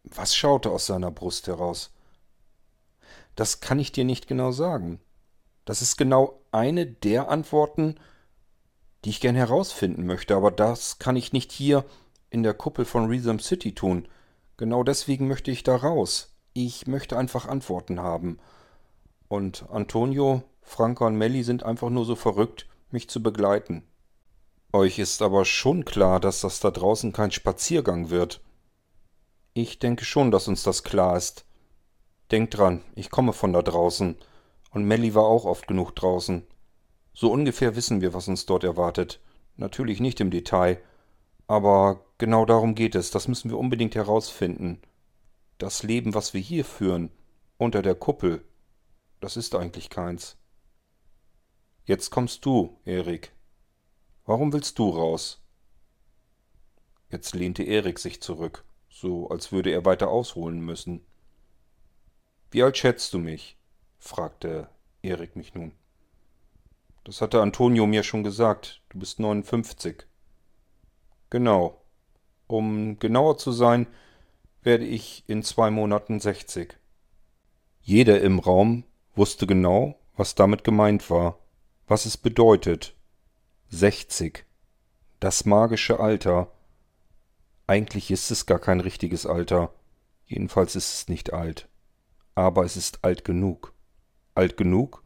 Was 0.04 0.36
schaute 0.36 0.70
aus 0.70 0.86
seiner 0.86 1.10
Brust 1.10 1.48
heraus? 1.48 1.92
Das 3.34 3.60
kann 3.60 3.78
ich 3.78 3.92
dir 3.92 4.04
nicht 4.04 4.28
genau 4.28 4.52
sagen. 4.52 5.00
Das 5.64 5.82
ist 5.82 5.96
genau 5.96 6.40
eine 6.52 6.86
der 6.86 7.28
Antworten, 7.28 7.96
die 9.04 9.10
ich 9.10 9.20
gern 9.20 9.34
herausfinden 9.34 10.06
möchte, 10.06 10.36
aber 10.36 10.50
das 10.50 10.98
kann 10.98 11.16
ich 11.16 11.32
nicht 11.32 11.52
hier 11.52 11.84
in 12.30 12.42
der 12.42 12.54
Kuppel 12.54 12.84
von 12.84 13.06
Rhythm 13.06 13.38
City 13.38 13.74
tun. 13.74 14.08
Genau 14.56 14.84
deswegen 14.84 15.28
möchte 15.28 15.50
ich 15.50 15.64
da 15.64 15.76
raus. 15.76 16.34
Ich 16.52 16.86
möchte 16.86 17.18
einfach 17.18 17.46
Antworten 17.46 18.00
haben. 18.00 18.38
Und 19.28 19.68
Antonio, 19.70 20.44
Franka 20.62 21.06
und 21.06 21.16
Melli 21.16 21.42
sind 21.42 21.62
einfach 21.64 21.90
nur 21.90 22.04
so 22.04 22.14
verrückt, 22.14 22.66
mich 22.96 23.10
zu 23.10 23.22
begleiten. 23.22 23.82
Euch 24.72 24.98
ist 24.98 25.20
aber 25.20 25.44
schon 25.44 25.84
klar, 25.84 26.18
dass 26.18 26.40
das 26.40 26.60
da 26.60 26.70
draußen 26.70 27.12
kein 27.12 27.30
Spaziergang 27.30 28.08
wird. 28.08 28.40
Ich 29.52 29.78
denke 29.78 30.06
schon, 30.06 30.30
dass 30.30 30.48
uns 30.48 30.62
das 30.62 30.82
klar 30.82 31.14
ist. 31.14 31.44
Denkt 32.30 32.56
dran, 32.56 32.82
ich 32.94 33.10
komme 33.10 33.34
von 33.34 33.52
da 33.52 33.60
draußen. 33.60 34.16
Und 34.70 34.84
Melly 34.84 35.14
war 35.14 35.24
auch 35.24 35.44
oft 35.44 35.68
genug 35.68 35.94
draußen. 35.94 36.46
So 37.12 37.30
ungefähr 37.30 37.76
wissen 37.76 38.00
wir, 38.00 38.14
was 38.14 38.28
uns 38.28 38.46
dort 38.46 38.64
erwartet. 38.64 39.20
Natürlich 39.56 40.00
nicht 40.00 40.18
im 40.22 40.30
Detail. 40.30 40.80
Aber 41.46 42.00
genau 42.16 42.46
darum 42.46 42.74
geht 42.74 42.94
es. 42.94 43.10
Das 43.10 43.28
müssen 43.28 43.50
wir 43.50 43.58
unbedingt 43.58 43.94
herausfinden. 43.94 44.80
Das 45.58 45.82
Leben, 45.82 46.14
was 46.14 46.32
wir 46.32 46.40
hier 46.40 46.64
führen, 46.64 47.10
unter 47.58 47.82
der 47.82 47.94
Kuppel, 47.94 48.42
das 49.20 49.36
ist 49.36 49.54
eigentlich 49.54 49.90
keins. 49.90 50.38
Jetzt 51.86 52.10
kommst 52.10 52.44
du, 52.44 52.76
Erik. 52.84 53.32
Warum 54.24 54.52
willst 54.52 54.80
du 54.80 54.90
raus? 54.90 55.40
Jetzt 57.10 57.36
lehnte 57.36 57.62
Erik 57.62 58.00
sich 58.00 58.20
zurück, 58.20 58.64
so 58.90 59.28
als 59.28 59.52
würde 59.52 59.70
er 59.70 59.84
weiter 59.84 60.08
ausholen 60.08 60.58
müssen. 60.58 61.06
Wie 62.50 62.64
alt 62.64 62.76
schätzt 62.76 63.14
du 63.14 63.18
mich? 63.18 63.56
fragte 64.00 64.68
Erik 65.00 65.36
mich 65.36 65.54
nun. 65.54 65.70
Das 67.04 67.20
hatte 67.20 67.40
Antonio 67.40 67.86
mir 67.86 68.02
schon 68.02 68.24
gesagt. 68.24 68.82
Du 68.88 68.98
bist 68.98 69.20
59. 69.20 70.06
Genau. 71.30 71.80
Um 72.48 72.98
genauer 72.98 73.38
zu 73.38 73.52
sein, 73.52 73.86
werde 74.62 74.84
ich 74.84 75.22
in 75.28 75.44
zwei 75.44 75.70
Monaten 75.70 76.18
60. 76.18 76.76
Jeder 77.80 78.20
im 78.22 78.40
Raum 78.40 78.82
wusste 79.14 79.46
genau, 79.46 79.94
was 80.16 80.34
damit 80.34 80.64
gemeint 80.64 81.08
war, 81.10 81.38
was 81.86 82.06
es 82.06 82.16
bedeutet. 82.16 82.94
60. 83.70 84.44
Das 85.20 85.44
magische 85.44 86.00
Alter. 86.00 86.50
Eigentlich 87.66 88.10
ist 88.10 88.30
es 88.30 88.46
gar 88.46 88.58
kein 88.58 88.80
richtiges 88.80 89.26
Alter. 89.26 89.72
Jedenfalls 90.26 90.76
ist 90.76 90.94
es 90.94 91.08
nicht 91.08 91.32
alt. 91.32 91.68
Aber 92.34 92.64
es 92.64 92.76
ist 92.76 93.04
alt 93.04 93.24
genug 93.24 93.72
alt 94.36 94.56
genug, 94.56 95.02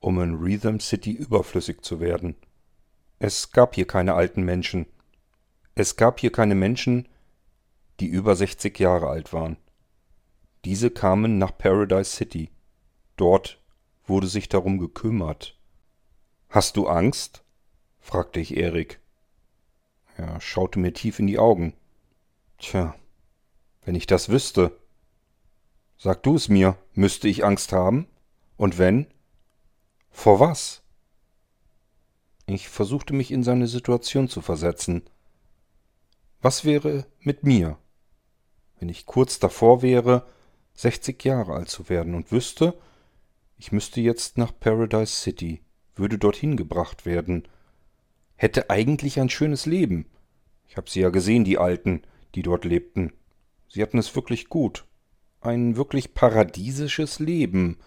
um 0.00 0.20
in 0.20 0.34
Rhythm 0.34 0.78
City 0.78 1.12
überflüssig 1.12 1.82
zu 1.82 2.00
werden. 2.00 2.34
Es 3.18 3.52
gab 3.52 3.74
hier 3.74 3.86
keine 3.86 4.14
alten 4.14 4.42
Menschen. 4.42 4.86
Es 5.74 5.96
gab 5.96 6.20
hier 6.20 6.32
keine 6.32 6.54
Menschen, 6.54 7.06
die 8.00 8.06
über 8.06 8.34
60 8.34 8.78
Jahre 8.78 9.08
alt 9.08 9.32
waren. 9.32 9.58
Diese 10.64 10.90
kamen 10.90 11.38
nach 11.38 11.56
Paradise 11.56 12.10
City. 12.10 12.50
Dort 13.16 13.62
wurde 14.06 14.26
sich 14.26 14.48
darum 14.48 14.78
gekümmert. 14.78 15.58
Hast 16.50 16.76
du 16.76 16.88
Angst? 16.88 17.44
fragte 18.00 18.40
ich 18.40 18.56
Erik. 18.56 18.98
Er 20.16 20.40
schaute 20.40 20.80
mir 20.80 20.92
tief 20.92 21.20
in 21.20 21.28
die 21.28 21.38
Augen. 21.38 21.74
Tja, 22.58 22.96
wenn 23.84 23.94
ich 23.94 24.08
das 24.08 24.30
wüsste. 24.30 24.76
Sag 25.96 26.24
du 26.24 26.34
es 26.34 26.48
mir, 26.48 26.76
müsste 26.92 27.28
ich 27.28 27.44
Angst 27.44 27.72
haben? 27.72 28.08
Und 28.56 28.78
wenn? 28.78 29.06
Vor 30.10 30.40
was? 30.40 30.82
Ich 32.46 32.68
versuchte 32.68 33.14
mich 33.14 33.30
in 33.30 33.44
seine 33.44 33.68
Situation 33.68 34.28
zu 34.28 34.40
versetzen. 34.40 35.02
Was 36.42 36.64
wäre 36.64 37.06
mit 37.20 37.44
mir, 37.44 37.78
wenn 38.80 38.88
ich 38.88 39.06
kurz 39.06 39.38
davor 39.38 39.82
wäre, 39.82 40.26
sechzig 40.74 41.24
Jahre 41.24 41.54
alt 41.54 41.68
zu 41.68 41.88
werden 41.88 42.16
und 42.16 42.32
wüsste, 42.32 42.76
ich 43.56 43.70
müsste 43.70 44.00
jetzt 44.00 44.36
nach 44.36 44.52
Paradise 44.58 45.14
City, 45.14 45.62
würde 45.96 46.18
dorthin 46.18 46.56
gebracht 46.56 47.06
werden, 47.06 47.46
hätte 48.36 48.70
eigentlich 48.70 49.20
ein 49.20 49.30
schönes 49.30 49.66
Leben. 49.66 50.06
Ich 50.66 50.76
habe 50.76 50.88
sie 50.88 51.00
ja 51.00 51.10
gesehen, 51.10 51.44
die 51.44 51.58
Alten, 51.58 52.02
die 52.34 52.42
dort 52.42 52.64
lebten. 52.64 53.12
Sie 53.68 53.82
hatten 53.82 53.98
es 53.98 54.14
wirklich 54.14 54.48
gut. 54.48 54.84
Ein 55.40 55.76
wirklich 55.76 56.14
paradiesisches 56.14 57.18
Leben, 57.18 57.78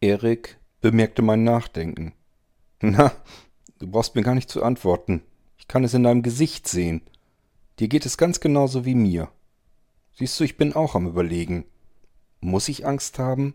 Erik 0.00 0.58
bemerkte 0.80 1.22
mein 1.22 1.42
Nachdenken. 1.42 2.12
Na, 2.80 3.12
du 3.78 3.90
brauchst 3.90 4.14
mir 4.14 4.22
gar 4.22 4.34
nicht 4.34 4.50
zu 4.50 4.62
antworten. 4.62 5.22
Ich 5.56 5.68
kann 5.68 5.84
es 5.84 5.94
in 5.94 6.02
deinem 6.02 6.22
Gesicht 6.22 6.68
sehen. 6.68 7.02
Dir 7.78 7.88
geht 7.88 8.06
es 8.06 8.18
ganz 8.18 8.40
genauso 8.40 8.84
wie 8.84 8.94
mir. 8.94 9.30
Siehst 10.12 10.38
du, 10.38 10.44
ich 10.44 10.56
bin 10.56 10.74
auch 10.74 10.94
am 10.94 11.06
Überlegen. 11.06 11.64
Muss 12.40 12.68
ich 12.68 12.86
Angst 12.86 13.18
haben? 13.18 13.54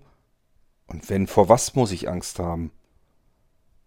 Und 0.87 1.09
wenn, 1.09 1.27
vor 1.27 1.47
was 1.47 1.75
muss 1.75 1.91
ich 1.91 2.09
Angst 2.09 2.39
haben? 2.39 2.71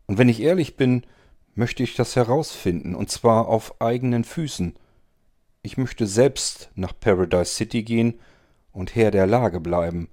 Und 0.06 0.18
wenn 0.18 0.28
ich 0.28 0.40
ehrlich 0.40 0.76
bin, 0.76 1.06
möchte 1.54 1.82
ich 1.82 1.94
das 1.94 2.16
herausfinden, 2.16 2.94
und 2.94 3.10
zwar 3.10 3.48
auf 3.48 3.80
eigenen 3.80 4.24
Füßen. 4.24 4.74
Ich 5.62 5.76
möchte 5.76 6.06
selbst 6.06 6.70
nach 6.74 6.92
Paradise 6.98 7.54
City 7.54 7.82
gehen 7.82 8.20
und 8.72 8.94
Herr 8.94 9.10
der 9.10 9.26
Lage 9.26 9.60
bleiben. 9.60 10.08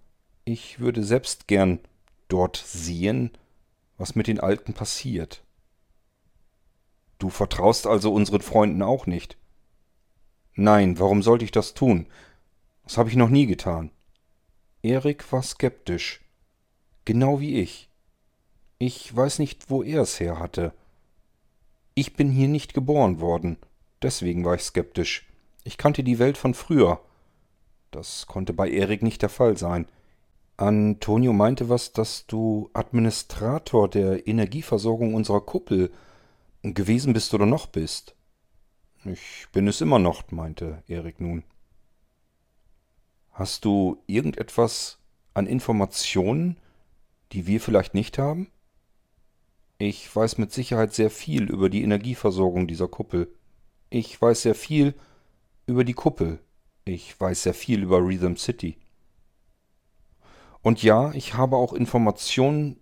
Ich 0.46 0.80
würde 0.80 1.04
selbst 1.04 1.48
gern 1.48 1.80
dort 2.28 2.58
sehen, 2.58 3.32
was 3.98 4.16
mit 4.16 4.28
den 4.28 4.40
Alten 4.40 4.74
passiert. 4.74 5.44
Du 7.20 7.30
vertraust 7.30 7.86
also 7.86 8.14
unseren 8.14 8.42
Freunden 8.42 8.82
auch 8.82 9.06
nicht? 9.06 9.38
Nein, 10.56 11.00
warum 11.00 11.22
sollte 11.22 11.46
ich 11.46 11.52
das 11.52 11.74
tun? 11.74 12.08
Das 12.84 12.98
habe 12.98 13.10
ich 13.10 13.16
noch 13.16 13.30
nie 13.30 13.46
getan. 13.46 13.92
Erik 14.82 15.32
war 15.32 15.44
skeptisch. 15.44 16.22
Genau 17.06 17.40
wie 17.40 17.60
ich. 17.60 17.91
Ich 18.84 19.16
weiß 19.16 19.38
nicht, 19.38 19.70
wo 19.70 19.84
er 19.84 20.02
es 20.02 20.20
her 20.20 20.40
hatte. 20.40 20.74
Ich 21.94 22.16
bin 22.16 22.32
hier 22.32 22.48
nicht 22.48 22.74
geboren 22.74 23.20
worden. 23.20 23.58
Deswegen 24.02 24.44
war 24.44 24.56
ich 24.56 24.64
skeptisch. 24.64 25.30
Ich 25.64 25.78
kannte 25.78 26.04
die 26.04 26.18
Welt 26.18 26.36
von 26.36 26.56
früher. 26.56 27.00
Das 27.92 28.26
konnte 28.26 28.54
bei 28.54 28.68
Erik 28.68 29.04
nicht 29.04 29.22
der 29.22 29.30
Fall 29.30 29.56
sein. 29.56 29.86
Antonio 30.58 31.32
meinte 31.32 31.70
was, 31.70 31.94
dass 31.94 32.26
du 32.26 32.72
Administrator 32.74 33.88
der 33.88 34.26
Energieversorgung 34.28 35.14
unserer 35.14 35.42
Kuppel 35.42 35.92
gewesen 36.64 37.14
bist 37.14 37.36
oder 37.36 37.46
noch 37.46 37.68
bist. 37.68 38.16
Ich 39.06 39.46
bin 39.52 39.68
es 39.68 39.82
immer 39.82 40.00
noch, 40.00 40.24
meinte 40.32 40.82
Erik 40.88 41.22
nun. 41.22 41.44
Hast 43.30 43.64
du 43.64 44.02
irgendetwas 44.08 44.98
an 45.36 45.46
Informationen, 45.46 46.58
die 47.32 47.46
wir 47.46 47.62
vielleicht 47.62 47.94
nicht 47.94 48.18
haben? 48.18 48.48
Ich 49.84 50.16
weiß 50.16 50.38
mit 50.38 50.52
Sicherheit 50.52 50.94
sehr 50.94 51.10
viel 51.10 51.50
über 51.50 51.68
die 51.68 51.82
Energieversorgung 51.82 52.68
dieser 52.68 52.88
Kuppel. 52.88 53.34
Ich 53.90 54.22
weiß 54.22 54.44
sehr 54.44 54.54
viel 54.54 54.94
über 55.66 55.84
die 55.84 55.96
Kuppel. 55.96 56.38
Ich 56.86 57.20
weiß 57.20 57.42
sehr 57.42 57.56
viel 57.56 57.82
über 57.82 57.98
Rhythm 57.98 58.36
City. 58.36 58.78
Und 60.62 60.84
ja, 60.84 61.12
ich 61.14 61.34
habe 61.34 61.56
auch 61.56 61.74
Informationen, 61.74 62.80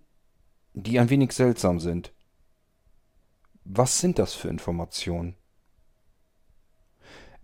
die 0.74 1.00
ein 1.00 1.08
wenig 1.08 1.32
seltsam 1.32 1.80
sind. 1.80 2.12
Was 3.64 3.98
sind 3.98 4.18
das 4.18 4.34
für 4.34 4.48
Informationen? 4.48 5.36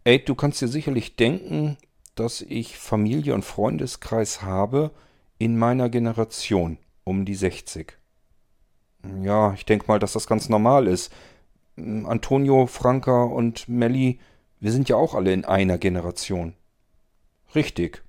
Ey, 0.05 0.23
du 0.23 0.35
kannst 0.35 0.61
dir 0.61 0.69
sicherlich 0.69 1.17
denken, 1.17 1.79
dass 2.15 2.43
ich 2.43 2.77
Familie 2.77 3.33
und 3.33 3.43
Freundeskreis 3.43 4.43
habe 4.43 4.91
in 5.39 5.57
meiner 5.57 5.89
Generation. 5.89 6.77
Um 7.05 7.25
die 7.25 7.35
60. 7.35 7.97
Ja, 9.23 9.53
ich 9.55 9.65
denke 9.65 9.87
mal, 9.89 9.99
dass 9.99 10.13
das 10.13 10.27
ganz 10.27 10.49
normal 10.49 10.87
ist. 10.87 11.13
Antonio, 11.77 12.67
Franka 12.67 13.25
und 13.25 13.69
Melly, 13.69 14.19
wir 14.61 14.73
sind 14.73 14.89
ja 14.89 14.97
auch 14.97 15.15
alle 15.15 15.33
in 15.33 15.45
einer 15.45 15.79
Generation. 15.79 16.55
Richtig. 17.55 18.03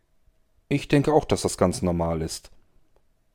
Ich 0.69 0.87
denke 0.87 1.13
auch, 1.13 1.25
dass 1.25 1.41
das 1.41 1.57
ganz 1.57 1.81
normal 1.81 2.21
ist. 2.21 2.51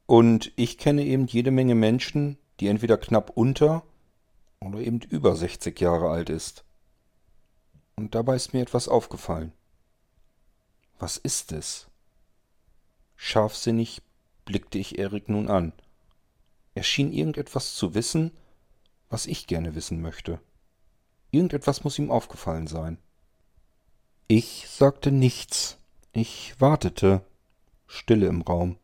Und 0.06 0.52
ich 0.56 0.78
kenne 0.78 1.04
eben 1.04 1.26
jede 1.26 1.50
Menge 1.50 1.74
Menschen, 1.74 2.38
die 2.60 2.68
entweder 2.68 2.98
knapp 2.98 3.30
unter 3.34 3.82
oder 4.60 4.78
eben 4.78 5.00
über 5.00 5.34
60 5.34 5.78
Jahre 5.80 6.10
alt 6.10 6.30
ist. 6.30 6.64
Und 7.96 8.14
dabei 8.14 8.36
ist 8.36 8.52
mir 8.52 8.62
etwas 8.62 8.88
aufgefallen. 8.88 9.52
Was 10.98 11.16
ist 11.16 11.52
es? 11.52 11.88
Scharfsinnig 13.16 14.02
blickte 14.44 14.78
ich 14.78 14.98
Erik 14.98 15.28
nun 15.28 15.48
an. 15.48 15.72
Er 16.74 16.82
schien 16.82 17.12
irgendetwas 17.12 17.74
zu 17.74 17.94
wissen, 17.94 18.32
was 19.08 19.26
ich 19.26 19.46
gerne 19.46 19.74
wissen 19.74 20.00
möchte. 20.00 20.40
Irgendetwas 21.30 21.84
muss 21.84 21.98
ihm 21.98 22.10
aufgefallen 22.10 22.66
sein. 22.66 22.98
Ich 24.28 24.66
sagte 24.68 25.12
nichts. 25.12 25.78
Ich 26.12 26.54
wartete. 26.58 27.22
Stille 27.86 28.26
im 28.26 28.42
Raum. 28.42 28.76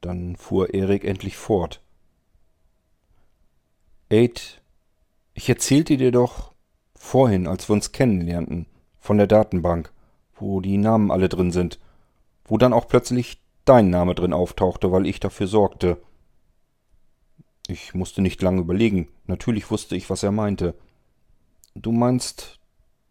Dann 0.00 0.36
fuhr 0.36 0.74
Erik 0.74 1.04
endlich 1.04 1.36
fort. 1.36 1.80
Aid, 4.10 4.60
ich 5.34 5.48
erzählte 5.48 5.96
dir 5.96 6.12
doch 6.12 6.52
vorhin, 6.94 7.46
als 7.46 7.68
wir 7.68 7.74
uns 7.74 7.92
kennenlernten, 7.92 8.66
von 8.98 9.18
der 9.18 9.26
Datenbank, 9.26 9.92
wo 10.34 10.60
die 10.60 10.76
Namen 10.76 11.10
alle 11.10 11.28
drin 11.28 11.50
sind, 11.50 11.78
wo 12.44 12.58
dann 12.58 12.72
auch 12.72 12.88
plötzlich 12.88 13.40
dein 13.64 13.90
Name 13.90 14.14
drin 14.14 14.32
auftauchte, 14.32 14.92
weil 14.92 15.06
ich 15.06 15.20
dafür 15.20 15.46
sorgte. 15.46 15.98
Ich 17.70 17.92
musste 17.92 18.22
nicht 18.22 18.40
lange 18.40 18.62
überlegen. 18.62 19.08
Natürlich 19.26 19.70
wusste 19.70 19.94
ich, 19.94 20.08
was 20.08 20.22
er 20.22 20.32
meinte. 20.32 20.74
Du 21.74 21.92
meinst 21.92 22.58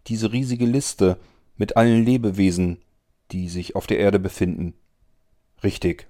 diese 0.08 0.34
riesige 0.34 0.66
Liste 0.66 1.20
mit 1.58 1.78
allen 1.78 2.04
Lebewesen, 2.04 2.82
die 3.32 3.50
sich 3.50 3.76
auf 3.76 3.86
der 3.86 4.00
Erde 4.00 4.18
befinden. 4.18 4.74
Richtig. 5.64 6.08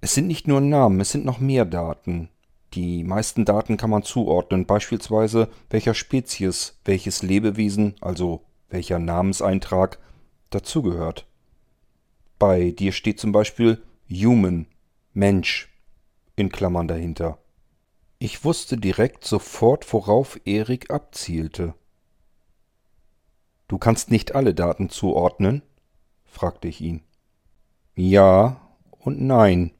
Es 0.00 0.14
sind 0.14 0.28
nicht 0.28 0.46
nur 0.46 0.60
Namen, 0.60 1.00
es 1.00 1.10
sind 1.10 1.24
noch 1.24 1.40
mehr 1.40 1.64
Daten. 1.64 2.28
Die 2.74 3.02
meisten 3.02 3.44
Daten 3.44 3.76
kann 3.76 3.90
man 3.90 4.04
zuordnen, 4.04 4.66
beispielsweise 4.66 5.48
welcher 5.70 5.94
Spezies 5.94 6.78
welches 6.84 7.22
Lebewesen, 7.22 7.96
also 8.00 8.42
welcher 8.68 9.00
Namenseintrag, 9.00 9.98
dazugehört. 10.50 11.26
Bei 12.38 12.70
dir 12.70 12.92
steht 12.92 13.18
zum 13.18 13.32
Beispiel 13.32 13.82
Human, 14.08 14.66
Mensch 15.14 15.68
in 16.36 16.50
Klammern 16.50 16.86
dahinter. 16.86 17.38
Ich 18.18 18.44
wusste 18.44 18.76
direkt 18.76 19.24
sofort, 19.24 19.92
worauf 19.92 20.40
Erik 20.44 20.90
abzielte. 20.90 21.74
Du 23.68 23.78
kannst 23.78 24.10
nicht 24.10 24.34
alle 24.34 24.54
Daten 24.54 24.88
zuordnen? 24.88 25.62
fragte 26.24 26.68
ich 26.68 26.80
ihn. 26.80 27.02
Ja 27.94 28.60
und 28.90 29.20
nein, 29.20 29.72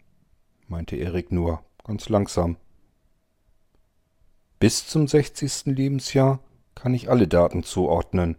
meinte 0.69 0.97
Erik 0.97 1.31
nur, 1.31 1.63
ganz 1.85 2.09
langsam. 2.09 2.57
Bis 4.59 4.89
zum 4.89 5.07
sechzigsten 5.07 5.75
Lebensjahr 5.75 6.41
kann 6.75 6.95
ich 6.95 7.11
alle 7.11 7.29
Daten 7.29 7.63
zuordnen. 7.63 8.37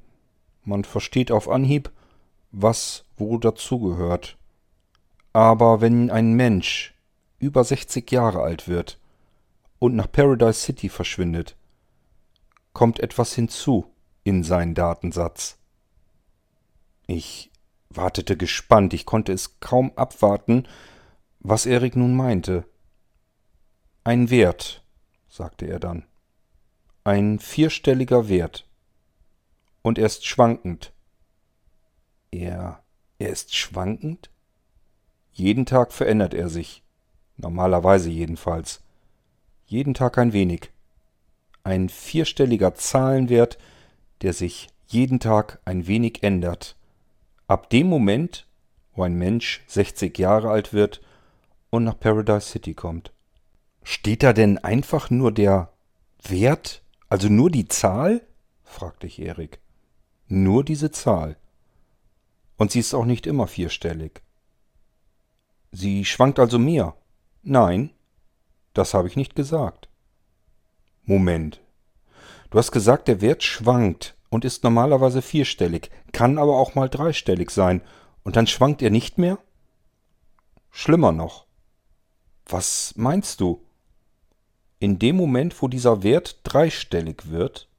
Man 0.64 0.84
versteht 0.84 1.32
auf 1.32 1.48
Anhieb, 1.48 1.92
was 2.52 3.06
wo 3.18 3.38
dazugehört. 3.38 4.38
Aber 5.32 5.82
wenn 5.82 6.10
ein 6.10 6.34
Mensch 6.34 6.97
über 7.40 7.64
60 7.64 8.12
Jahre 8.12 8.42
alt 8.42 8.68
wird 8.68 9.00
und 9.80 9.96
nach 9.96 10.12
Paradise 10.12 10.60
City 10.60 10.90
verschwindet, 10.90 11.56
kommt 12.74 13.00
etwas 13.00 13.34
hinzu 13.34 13.92
in 14.24 14.44
seinen 14.44 14.76
Datensatz. 14.76 15.58
Ich 17.06 17.52
wartete 17.90 18.38
gespannt, 18.38 18.94
ich 18.94 19.06
konnte 19.06 19.32
es 19.32 19.60
kaum 19.60 19.92
abwarten, 19.96 20.68
was 21.40 21.66
Erik 21.66 21.96
nun 21.96 22.16
meinte. 22.16 22.66
Ein 24.04 24.30
Wert, 24.30 24.84
sagte 25.30 25.66
er 25.66 25.80
dann. 25.80 26.06
Ein 27.04 27.40
vierstelliger 27.40 28.28
Wert. 28.28 28.68
Und 29.82 29.98
er 29.98 30.06
ist 30.06 30.26
schwankend. 30.26 30.92
Er. 32.32 32.84
er 33.20 33.30
ist 33.30 33.56
schwankend? 33.56 34.30
Jeden 35.32 35.66
Tag 35.66 35.94
verändert 35.94 36.34
er 36.34 36.50
sich. 36.50 36.84
Normalerweise 37.38 38.10
jedenfalls. 38.10 38.82
Jeden 39.66 39.94
Tag 39.94 40.18
ein 40.18 40.34
wenig. 40.34 40.72
Ein 41.64 41.90
vierstelliger 41.90 42.76
Zahlenwert, 42.76 43.58
der 44.22 44.34
sich 44.34 44.70
jeden 44.88 45.20
Tag 45.20 45.60
ein 45.66 45.88
wenig 45.88 46.24
ändert. 46.24 46.76
Ab 47.48 47.70
dem 47.70 47.88
Moment, 47.88 48.48
wo 48.94 49.04
ein 49.04 49.16
Mensch 49.16 49.64
60 49.68 50.18
Jahre 50.18 50.50
alt 50.50 50.74
wird 50.74 51.02
und 51.70 51.84
nach 51.84 52.00
Paradise 52.00 52.50
City 52.50 52.74
kommt. 52.74 53.12
Steht 53.84 54.24
da 54.24 54.34
denn 54.34 54.58
einfach 54.58 55.10
nur 55.10 55.32
der 55.32 55.72
Wert, 56.24 56.82
also 57.10 57.30
nur 57.30 57.52
die 57.52 57.68
Zahl? 57.68 58.22
fragte 58.64 59.08
ich 59.08 59.20
Erik. 59.20 59.60
Nur 60.28 60.64
diese 60.64 60.92
Zahl. 60.92 61.38
Und 62.58 62.72
sie 62.72 62.80
ist 62.80 62.94
auch 62.94 63.06
nicht 63.06 63.28
immer 63.28 63.48
vierstellig. 63.48 64.22
Sie 65.72 66.06
schwankt 66.06 66.40
also 66.40 66.60
mehr. 66.60 66.96
Nein, 67.50 67.92
das 68.74 68.94
habe 68.94 69.08
ich 69.08 69.16
nicht 69.16 69.34
gesagt. 69.34 69.88
Moment. 71.06 71.62
Du 72.50 72.58
hast 72.58 72.74
gesagt, 72.74 73.08
der 73.08 73.22
Wert 73.22 73.42
schwankt 73.42 74.18
und 74.30 74.44
ist 74.44 74.66
normalerweise 74.66 75.22
vierstellig, 75.22 75.90
kann 76.12 76.40
aber 76.40 76.58
auch 76.58 76.76
mal 76.76 76.90
dreistellig 76.90 77.50
sein, 77.52 77.82
und 78.24 78.36
dann 78.36 78.48
schwankt 78.48 78.82
er 78.82 78.90
nicht 78.90 79.18
mehr? 79.18 79.38
Schlimmer 80.72 81.14
noch. 81.14 81.46
Was 82.46 82.94
meinst 82.98 83.40
du? 83.40 83.66
In 84.80 85.00
dem 85.00 85.16
Moment, 85.16 85.62
wo 85.62 85.70
dieser 85.70 86.04
Wert 86.04 86.42
dreistellig 86.44 87.30
wird, 87.30 87.70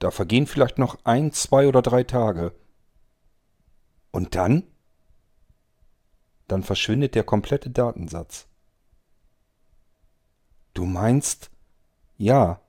da 0.00 0.10
vergehen 0.10 0.46
vielleicht 0.46 0.76
noch 0.76 0.98
ein, 1.04 1.32
zwei 1.32 1.66
oder 1.66 1.80
drei 1.80 2.04
Tage. 2.04 2.52
Und 4.10 4.34
dann? 4.34 4.64
Dann 6.48 6.62
verschwindet 6.62 7.14
der 7.14 7.24
komplette 7.24 7.70
Datensatz. 7.70 8.46
Du 10.74 10.84
meinst, 10.84 11.50
ja, 12.16 12.60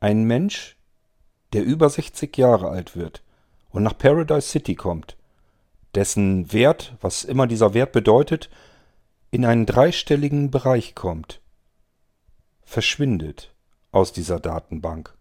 ein 0.00 0.24
Mensch, 0.24 0.76
der 1.52 1.64
über 1.64 1.90
60 1.90 2.36
Jahre 2.36 2.68
alt 2.70 2.96
wird 2.96 3.22
und 3.70 3.82
nach 3.82 3.96
Paradise 3.96 4.48
City 4.48 4.74
kommt, 4.74 5.16
dessen 5.94 6.52
Wert, 6.52 6.96
was 7.00 7.24
immer 7.24 7.46
dieser 7.46 7.74
Wert 7.74 7.92
bedeutet, 7.92 8.50
in 9.30 9.44
einen 9.44 9.66
dreistelligen 9.66 10.50
Bereich 10.50 10.94
kommt, 10.94 11.40
verschwindet 12.62 13.54
aus 13.90 14.12
dieser 14.12 14.40
Datenbank. 14.40 15.14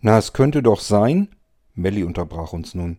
Na, 0.00 0.18
es 0.18 0.32
könnte 0.32 0.62
doch 0.62 0.80
sein, 0.80 1.34
Melly 1.74 2.04
unterbrach 2.04 2.52
uns 2.52 2.74
nun, 2.74 2.98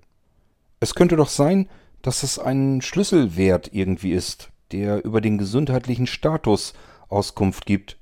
es 0.80 0.95
könnte 0.95 1.15
doch 1.15 1.30
sein, 1.30 1.69
dass 2.01 2.23
es 2.23 2.39
ein 2.39 2.81
Schlüsselwert 2.81 3.73
irgendwie 3.73 4.12
ist, 4.12 4.51
der 4.71 5.03
über 5.03 5.21
den 5.21 5.38
gesundheitlichen 5.38 6.07
Status 6.07 6.73
Auskunft 7.07 7.65
gibt. 7.65 7.97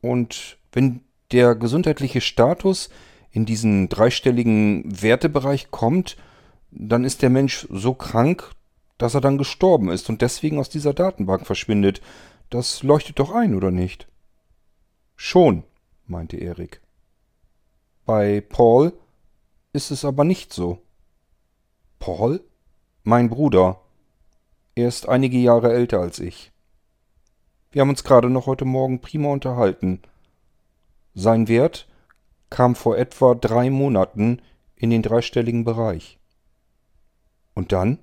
Und 0.00 0.58
wenn 0.72 1.00
der 1.32 1.54
gesundheitliche 1.54 2.20
Status 2.20 2.90
in 3.30 3.46
diesen 3.46 3.88
dreistelligen 3.88 4.84
Wertebereich 5.02 5.70
kommt, 5.70 6.16
dann 6.70 7.04
ist 7.04 7.22
der 7.22 7.30
Mensch 7.30 7.66
so 7.70 7.94
krank, 7.94 8.50
dass 8.98 9.14
er 9.14 9.20
dann 9.20 9.38
gestorben 9.38 9.88
ist 9.88 10.08
und 10.08 10.22
deswegen 10.22 10.58
aus 10.58 10.68
dieser 10.68 10.94
Datenbank 10.94 11.46
verschwindet. 11.46 12.00
Das 12.50 12.82
leuchtet 12.82 13.18
doch 13.18 13.32
ein, 13.32 13.54
oder 13.54 13.70
nicht? 13.70 14.08
Schon, 15.16 15.64
meinte 16.06 16.36
Erik. 16.36 16.80
Bei 18.04 18.40
Paul 18.40 18.92
ist 19.72 19.90
es 19.90 20.04
aber 20.04 20.24
nicht 20.24 20.52
so. 20.52 20.82
Paul? 21.98 22.42
Mein 23.02 23.30
Bruder. 23.30 23.80
Er 24.74 24.86
ist 24.86 25.08
einige 25.08 25.38
Jahre 25.38 25.72
älter 25.72 26.00
als 26.00 26.18
ich. 26.18 26.52
Wir 27.70 27.80
haben 27.80 27.88
uns 27.88 28.04
gerade 28.04 28.28
noch 28.28 28.44
heute 28.44 28.66
Morgen 28.66 29.00
prima 29.00 29.30
unterhalten. 29.30 30.02
Sein 31.14 31.48
Wert 31.48 31.88
kam 32.50 32.74
vor 32.74 32.98
etwa 32.98 33.34
drei 33.34 33.70
Monaten 33.70 34.42
in 34.76 34.90
den 34.90 35.00
dreistelligen 35.00 35.64
Bereich. 35.64 36.18
Und 37.54 37.72
dann? 37.72 38.00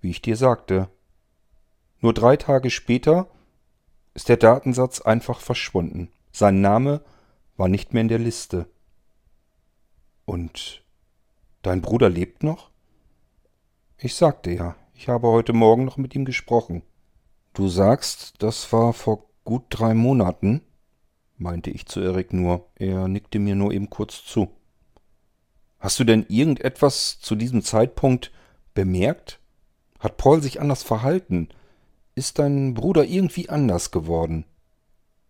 Wie 0.00 0.10
ich 0.10 0.22
dir 0.22 0.36
sagte. 0.36 0.88
Nur 2.00 2.14
drei 2.14 2.38
Tage 2.38 2.70
später 2.70 3.28
ist 4.14 4.30
der 4.30 4.38
Datensatz 4.38 5.02
einfach 5.02 5.40
verschwunden. 5.40 6.10
Sein 6.32 6.62
Name 6.62 7.02
war 7.58 7.68
nicht 7.68 7.92
mehr 7.92 8.00
in 8.00 8.08
der 8.08 8.18
Liste. 8.18 8.70
Und 10.24 10.82
dein 11.60 11.82
Bruder 11.82 12.08
lebt 12.08 12.42
noch? 12.42 12.69
Ich 14.02 14.14
sagte 14.14 14.50
ja, 14.50 14.76
Ich 14.94 15.08
habe 15.08 15.28
heute 15.28 15.52
Morgen 15.52 15.84
noch 15.84 15.98
mit 15.98 16.14
ihm 16.14 16.24
gesprochen. 16.24 16.82
Du 17.52 17.68
sagst, 17.68 18.42
das 18.42 18.72
war 18.72 18.94
vor 18.94 19.26
gut 19.44 19.64
drei 19.68 19.92
Monaten? 19.92 20.62
meinte 21.36 21.68
ich 21.68 21.84
zu 21.84 22.00
Erik 22.00 22.32
nur. 22.32 22.66
Er 22.76 23.08
nickte 23.08 23.38
mir 23.38 23.54
nur 23.54 23.72
eben 23.72 23.90
kurz 23.90 24.24
zu. 24.24 24.48
Hast 25.78 26.00
du 26.00 26.04
denn 26.04 26.24
irgendetwas 26.30 27.20
zu 27.20 27.34
diesem 27.34 27.60
Zeitpunkt 27.60 28.32
bemerkt? 28.72 29.38
Hat 29.98 30.16
Paul 30.16 30.40
sich 30.40 30.62
anders 30.62 30.82
verhalten? 30.82 31.50
Ist 32.14 32.38
dein 32.38 32.72
Bruder 32.72 33.04
irgendwie 33.04 33.50
anders 33.50 33.90
geworden? 33.90 34.46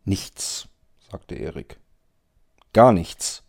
Nichts, 0.05 0.69
sagte 1.11 1.35
Erik. 1.35 1.81
Gar 2.73 2.93
nichts. 2.93 3.43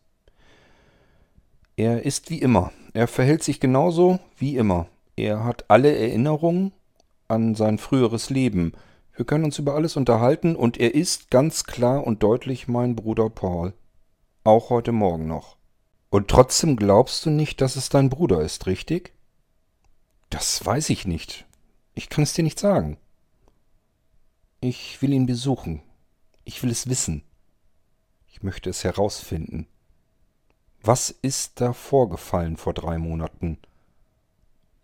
Er 1.75 2.05
ist 2.05 2.31
wie 2.31 2.39
immer. 2.41 2.71
Er 2.93 3.07
verhält 3.07 3.43
sich 3.43 3.59
genauso 3.59 4.19
wie 4.37 4.57
immer. 4.57 4.87
Er 5.15 5.43
hat 5.43 5.65
alle 5.69 5.95
Erinnerungen 5.97 6.73
an 7.27 7.55
sein 7.55 7.77
früheres 7.77 8.29
Leben. 8.29 8.73
Wir 9.15 9.25
können 9.25 9.45
uns 9.45 9.59
über 9.59 9.75
alles 9.75 9.97
unterhalten 9.97 10.55
und 10.55 10.77
er 10.77 10.95
ist 10.95 11.29
ganz 11.29 11.63
klar 11.63 12.05
und 12.05 12.23
deutlich 12.23 12.67
mein 12.67 12.95
Bruder 12.95 13.29
Paul. 13.29 13.73
Auch 14.43 14.69
heute 14.69 14.91
Morgen 14.91 15.27
noch. 15.27 15.57
Und 16.09 16.27
trotzdem 16.27 16.75
glaubst 16.75 17.25
du 17.25 17.29
nicht, 17.29 17.61
dass 17.61 17.75
es 17.75 17.89
dein 17.89 18.09
Bruder 18.09 18.41
ist, 18.41 18.65
richtig? 18.65 19.13
Das 20.29 20.65
weiß 20.65 20.89
ich 20.89 21.05
nicht. 21.05 21.45
Ich 21.93 22.09
kann 22.09 22.23
es 22.23 22.33
dir 22.33 22.43
nicht 22.43 22.59
sagen. 22.59 22.97
Ich 24.59 25.01
will 25.01 25.13
ihn 25.13 25.25
besuchen. 25.25 25.81
Ich 26.43 26.61
will 26.63 26.71
es 26.71 26.89
wissen. 26.89 27.23
Ich 28.27 28.43
möchte 28.43 28.69
es 28.69 28.83
herausfinden. 28.83 29.67
Was 30.81 31.11
ist 31.11 31.61
da 31.61 31.73
vorgefallen 31.73 32.57
vor 32.57 32.73
drei 32.73 32.97
Monaten? 32.97 33.59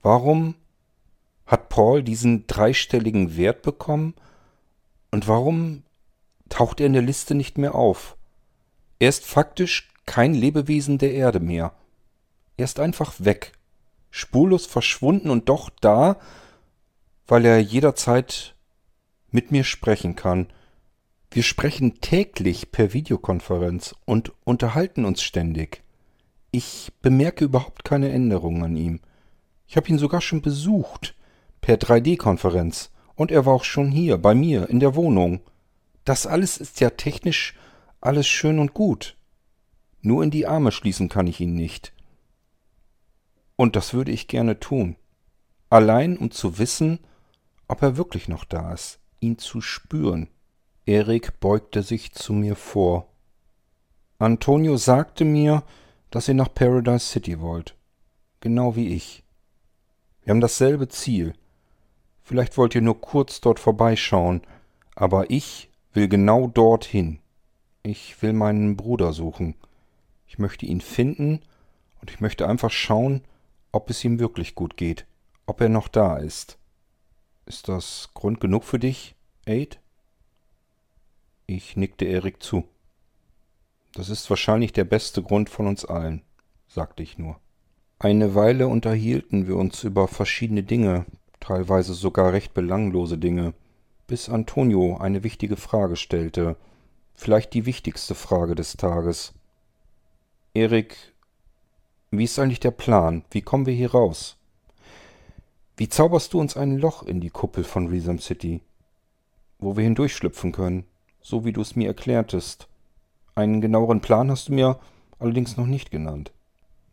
Warum 0.01 0.55
hat 1.45 1.69
Paul 1.69 2.03
diesen 2.03 2.45
dreistelligen 2.47 3.38
Wert 3.38 3.62
bekommen 3.62 4.13
und 5.12 5.27
warum 5.27 5.83
taucht 6.49 6.79
er 6.79 6.88
in 6.88 6.93
der 6.93 7.01
Liste 7.01 7.36
nicht 7.36 7.57
mehr 7.57 7.75
auf? 7.75 8.17
Er 8.99 9.10
ist 9.10 9.25
faktisch 9.25 9.89
kein 10.05 10.33
Lebewesen 10.33 10.97
der 10.97 11.13
Erde 11.13 11.39
mehr. 11.39 11.73
Er 12.57 12.65
ist 12.65 12.79
einfach 12.79 13.13
weg, 13.19 13.53
spurlos 14.10 14.65
verschwunden 14.65 15.29
und 15.29 15.49
doch 15.49 15.69
da, 15.81 16.17
weil 17.27 17.45
er 17.45 17.60
jederzeit 17.60 18.55
mit 19.29 19.51
mir 19.51 19.63
sprechen 19.63 20.15
kann. 20.15 20.47
Wir 21.29 21.43
sprechen 21.43 21.99
täglich 22.01 22.71
per 22.71 22.93
Videokonferenz 22.93 23.93
und 24.05 24.31
unterhalten 24.43 25.05
uns 25.05 25.21
ständig. 25.21 25.83
Ich 26.51 26.91
bemerke 27.01 27.45
überhaupt 27.45 27.83
keine 27.83 28.10
Änderungen 28.10 28.63
an 28.63 28.75
ihm. 28.77 29.01
Ich 29.67 29.75
habe 29.75 29.89
ihn 29.89 29.97
sogar 29.97 30.21
schon 30.21 30.41
besucht, 30.41 31.15
per 31.62 31.77
3D-Konferenz, 31.77 32.91
und 33.15 33.32
er 33.32 33.45
war 33.45 33.53
auch 33.53 33.63
schon 33.63 33.91
hier, 33.91 34.17
bei 34.17 34.34
mir, 34.34 34.69
in 34.69 34.80
der 34.80 34.95
Wohnung. 34.95 35.41
Das 36.06 36.25
alles 36.25 36.58
ist 36.58 36.80
ja 36.80 36.91
technisch 36.91 37.56
alles 37.99 38.27
schön 38.27 38.60
und 38.60 38.73
gut. 38.73 39.17
Nur 40.01 40.23
in 40.23 40.32
die 40.32 40.47
Arme 40.47 40.71
schließen 40.71 41.10
kann 41.10 41.27
ich 41.27 41.41
ihn 41.41 41.56
nicht. 41.56 41.93
Und 43.56 43.75
das 43.75 43.93
würde 43.93 44.12
ich 44.12 44.27
gerne 44.27 44.60
tun. 44.60 44.95
Allein 45.69 46.17
um 46.17 46.32
zu 46.32 46.60
wissen, 46.60 46.99
ob 47.67 47.82
er 47.82 47.97
wirklich 47.97 48.30
noch 48.30 48.45
da 48.45 48.71
ist, 48.71 48.99
ihn 49.19 49.38
zu 49.38 49.60
spüren. 49.60 50.30
Erik 50.86 51.41
beugte 51.41 51.84
sich 51.84 52.13
zu 52.13 52.32
mir 52.32 52.56
vor. 52.56 53.10
Antonio 54.19 54.77
sagte 54.77 55.25
mir, 55.25 55.63
dass 56.10 56.30
ihr 56.30 56.36
nach 56.36 56.53
Paradise 56.53 57.06
City 57.06 57.41
wollt. 57.41 57.75
Genau 58.39 58.77
wie 58.77 58.88
ich. 58.95 59.23
Wir 60.27 60.33
haben 60.33 60.41
dasselbe 60.41 60.89
Ziel. 60.89 61.31
Vielleicht 62.21 62.57
wollt 62.57 62.75
ihr 62.75 62.81
nur 62.81 62.99
kurz 62.99 63.39
dort 63.39 63.61
vorbeischauen, 63.61 64.41
aber 64.93 65.31
ich 65.31 65.69
will 65.93 66.09
genau 66.09 66.47
dorthin. 66.47 67.19
Ich 67.81 68.21
will 68.21 68.33
meinen 68.33 68.75
Bruder 68.75 69.13
suchen. 69.13 69.55
Ich 70.27 70.37
möchte 70.37 70.65
ihn 70.65 70.81
finden 70.81 71.39
und 72.01 72.11
ich 72.11 72.19
möchte 72.19 72.45
einfach 72.45 72.71
schauen, 72.71 73.23
ob 73.71 73.89
es 73.89 74.03
ihm 74.03 74.19
wirklich 74.19 74.53
gut 74.53 74.75
geht, 74.75 75.05
ob 75.45 75.61
er 75.61 75.69
noch 75.69 75.87
da 75.87 76.17
ist. 76.17 76.57
Ist 77.45 77.69
das 77.69 78.09
Grund 78.13 78.41
genug 78.41 78.65
für 78.65 78.79
dich, 78.79 79.15
Aid? 79.45 79.79
Ich 81.45 81.77
nickte 81.77 82.03
Erik 82.03 82.43
zu. 82.43 82.65
Das 83.93 84.09
ist 84.09 84.29
wahrscheinlich 84.29 84.73
der 84.73 84.83
beste 84.83 85.23
Grund 85.23 85.49
von 85.49 85.67
uns 85.67 85.85
allen, 85.85 86.21
sagte 86.67 87.01
ich 87.01 87.17
nur. 87.17 87.39
Eine 87.99 88.36
Weile 88.36 88.67
unterhielten 88.67 89.47
wir 89.47 89.55
uns 89.55 89.83
über 89.83 90.07
verschiedene 90.07 90.62
Dinge, 90.62 91.07
teilweise 91.39 91.95
sogar 91.95 92.31
recht 92.31 92.53
belanglose 92.53 93.17
Dinge, 93.17 93.55
bis 94.05 94.29
Antonio 94.29 94.97
eine 94.97 95.23
wichtige 95.23 95.57
Frage 95.57 95.95
stellte, 95.95 96.57
vielleicht 97.15 97.55
die 97.55 97.65
wichtigste 97.65 98.13
Frage 98.13 98.53
des 98.53 98.77
Tages. 98.77 99.33
Erik, 100.53 100.95
wie 102.12 102.25
ist 102.25 102.38
eigentlich 102.38 102.60
der 102.60 102.69
Plan? 102.69 103.25
Wie 103.31 103.41
kommen 103.41 103.65
wir 103.65 103.73
hier 103.73 103.91
raus? 103.91 104.38
Wie 105.75 105.89
zauberst 105.89 106.33
du 106.33 106.39
uns 106.39 106.55
ein 106.55 106.77
Loch 106.77 107.01
in 107.01 107.19
die 107.19 107.31
Kuppel 107.31 107.63
von 107.63 107.88
Resam 107.88 108.19
City, 108.19 108.62
wo 109.57 109.75
wir 109.75 109.83
hindurchschlüpfen 109.83 110.51
können, 110.51 110.86
so 111.19 111.45
wie 111.45 111.51
du 111.51 111.62
es 111.62 111.75
mir 111.75 111.88
erklärtest? 111.88 112.67
Einen 113.33 113.60
genaueren 113.60 114.01
Plan 114.01 114.29
hast 114.29 114.49
du 114.49 114.53
mir 114.53 114.79
allerdings 115.17 115.57
noch 115.57 115.65
nicht 115.65 115.89
genannt. 115.89 116.31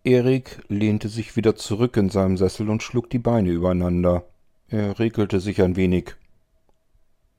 Erik 0.04 0.62
lehnte 0.68 1.08
sich 1.08 1.34
wieder 1.34 1.56
zurück 1.56 1.96
in 1.96 2.10
seinem 2.10 2.36
Sessel 2.36 2.68
und 2.68 2.82
schlug 2.82 3.08
die 3.08 3.18
Beine 3.18 3.48
übereinander. 3.48 4.24
Er 4.68 4.98
regelte 4.98 5.40
sich 5.40 5.62
ein 5.62 5.76
wenig. 5.76 6.14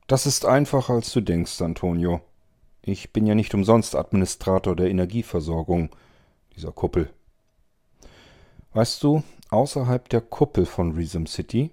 Das 0.08 0.26
ist 0.26 0.44
einfacher, 0.44 0.94
als 0.94 1.12
du 1.12 1.20
denkst, 1.20 1.62
Antonio. 1.62 2.20
Ich 2.82 3.12
bin 3.12 3.24
ja 3.24 3.36
nicht 3.36 3.54
umsonst 3.54 3.94
Administrator 3.94 4.74
der 4.74 4.90
Energieversorgung 4.90 5.90
dieser 6.56 6.72
Kuppel. 6.72 7.10
Weißt 8.72 9.00
du, 9.00 9.22
außerhalb 9.50 10.08
der 10.08 10.20
Kuppel 10.20 10.66
von 10.66 10.92
Resum 10.92 11.26
City, 11.26 11.70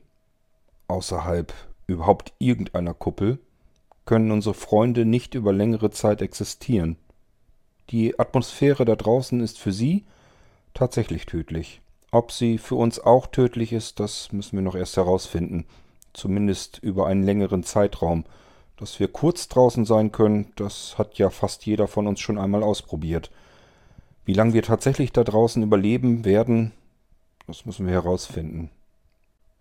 außerhalb 0.87 1.53
überhaupt 1.87 2.33
irgendeiner 2.37 2.93
Kuppel, 2.93 3.39
können 4.05 4.29
unsere 4.29 4.53
Freunde 4.53 5.05
nicht 5.05 5.33
über 5.33 5.53
längere 5.53 5.89
Zeit 5.89 6.21
existieren. 6.21 6.97
Die 7.89 8.19
Atmosphäre 8.19 8.85
da 8.85 8.95
draußen 8.95 9.39
ist 9.39 9.57
für 9.57 9.71
sie 9.71 10.05
tatsächlich 10.73 11.25
tödlich. 11.25 11.81
Ob 12.11 12.31
sie 12.31 12.57
für 12.57 12.75
uns 12.75 12.99
auch 12.99 13.27
tödlich 13.27 13.73
ist, 13.73 13.99
das 13.99 14.31
müssen 14.31 14.57
wir 14.57 14.61
noch 14.61 14.75
erst 14.75 14.97
herausfinden. 14.97 15.65
Zumindest 16.13 16.77
über 16.79 17.07
einen 17.07 17.23
längeren 17.23 17.63
Zeitraum. 17.63 18.25
Dass 18.77 18.99
wir 18.99 19.07
kurz 19.07 19.47
draußen 19.47 19.85
sein 19.85 20.11
können, 20.11 20.51
das 20.55 20.97
hat 20.97 21.17
ja 21.17 21.29
fast 21.29 21.65
jeder 21.65 21.87
von 21.87 22.05
uns 22.05 22.19
schon 22.19 22.37
einmal 22.37 22.63
ausprobiert. 22.63 23.31
Wie 24.25 24.33
lange 24.33 24.53
wir 24.53 24.63
tatsächlich 24.63 25.11
da 25.11 25.23
draußen 25.23 25.63
überleben 25.63 26.23
werden, 26.23 26.71
das 27.47 27.65
müssen 27.65 27.87
wir 27.87 27.93
herausfinden. 27.93 28.69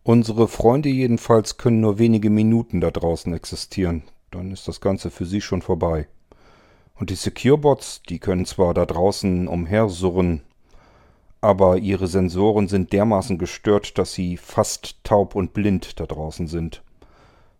Unsere 0.04 0.48
Freunde 0.48 0.88
jedenfalls 0.88 1.56
können 1.56 1.80
nur 1.80 1.98
wenige 1.98 2.30
Minuten 2.30 2.80
da 2.80 2.90
draußen 2.90 3.32
existieren. 3.34 4.02
Dann 4.30 4.50
ist 4.50 4.68
das 4.68 4.80
Ganze 4.80 5.10
für 5.10 5.26
sie 5.26 5.40
schon 5.40 5.62
vorbei. 5.62 6.06
Und 6.94 7.10
die 7.10 7.14
Securebots, 7.14 8.02
die 8.08 8.18
können 8.18 8.44
zwar 8.44 8.74
da 8.74 8.84
draußen 8.84 9.48
umhersurren, 9.48 10.42
aber 11.42 11.76
ihre 11.78 12.06
Sensoren 12.06 12.68
sind 12.68 12.92
dermaßen 12.92 13.36
gestört, 13.36 13.98
dass 13.98 14.14
sie 14.14 14.36
fast 14.36 14.96
taub 15.04 15.34
und 15.34 15.52
blind 15.52 16.00
da 16.00 16.06
draußen 16.06 16.46
sind. 16.46 16.82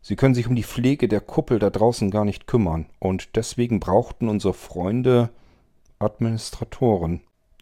Sie 0.01 0.17
können 0.17 0.35
sich 0.35 0.47
um 0.47 0.55
die 0.55 0.63
Pflege 0.63 1.09
der 1.09 1.21
Kuppel 1.21 1.59
da 1.59 1.69
draußen 1.69 2.11
gar 2.11 2.25
nicht 2.25 2.47
kümmern, 2.47 2.87
und 3.01 3.37
deswegen 3.37 3.81
brauchten 3.81 4.29
unsere 4.29 4.55
Freunde 4.55 5.31
Administratoren. 5.99 7.21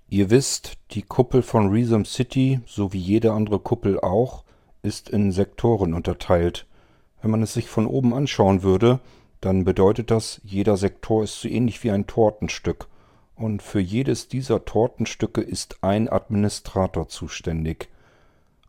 Ihr 0.09 0.31
wisst, 0.31 0.79
die 0.91 1.03
Kuppel 1.03 1.43
von 1.43 1.71
Resum 1.71 2.05
City, 2.05 2.61
so 2.67 2.93
wie 2.93 2.99
jede 2.99 3.33
andere 3.33 3.59
Kuppel 3.59 3.99
auch, 4.01 4.45
ist 4.83 5.09
in 5.09 5.33
Sektoren 5.33 5.95
unterteilt. 5.95 6.67
Wenn 7.23 7.31
man 7.31 7.43
es 7.43 7.55
sich 7.55 7.69
von 7.69 7.87
oben 7.87 8.13
anschauen 8.13 8.63
würde, 8.63 9.01
dann 9.41 9.65
bedeutet 9.65 10.11
das, 10.11 10.41
jeder 10.45 10.77
Sektor 10.77 11.25
ist 11.25 11.41
so 11.41 11.49
ähnlich 11.49 11.83
wie 11.83 11.91
ein 11.91 12.07
Tortenstück. 12.07 12.89
Und 13.40 13.62
für 13.62 13.81
jedes 13.81 14.29
dieser 14.29 14.66
Tortenstücke 14.66 15.40
ist 15.40 15.83
ein 15.83 16.11
Administrator 16.11 17.09
zuständig. 17.09 17.88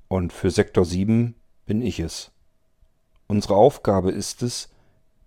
Und 0.07 0.31
für 0.31 0.49
Sektor 0.49 0.85
7 0.85 1.35
bin 1.65 1.81
ich 1.81 1.99
es. 1.99 2.31
Unsere 3.27 3.55
Aufgabe 3.55 4.11
ist 4.11 4.41
es, 4.43 4.69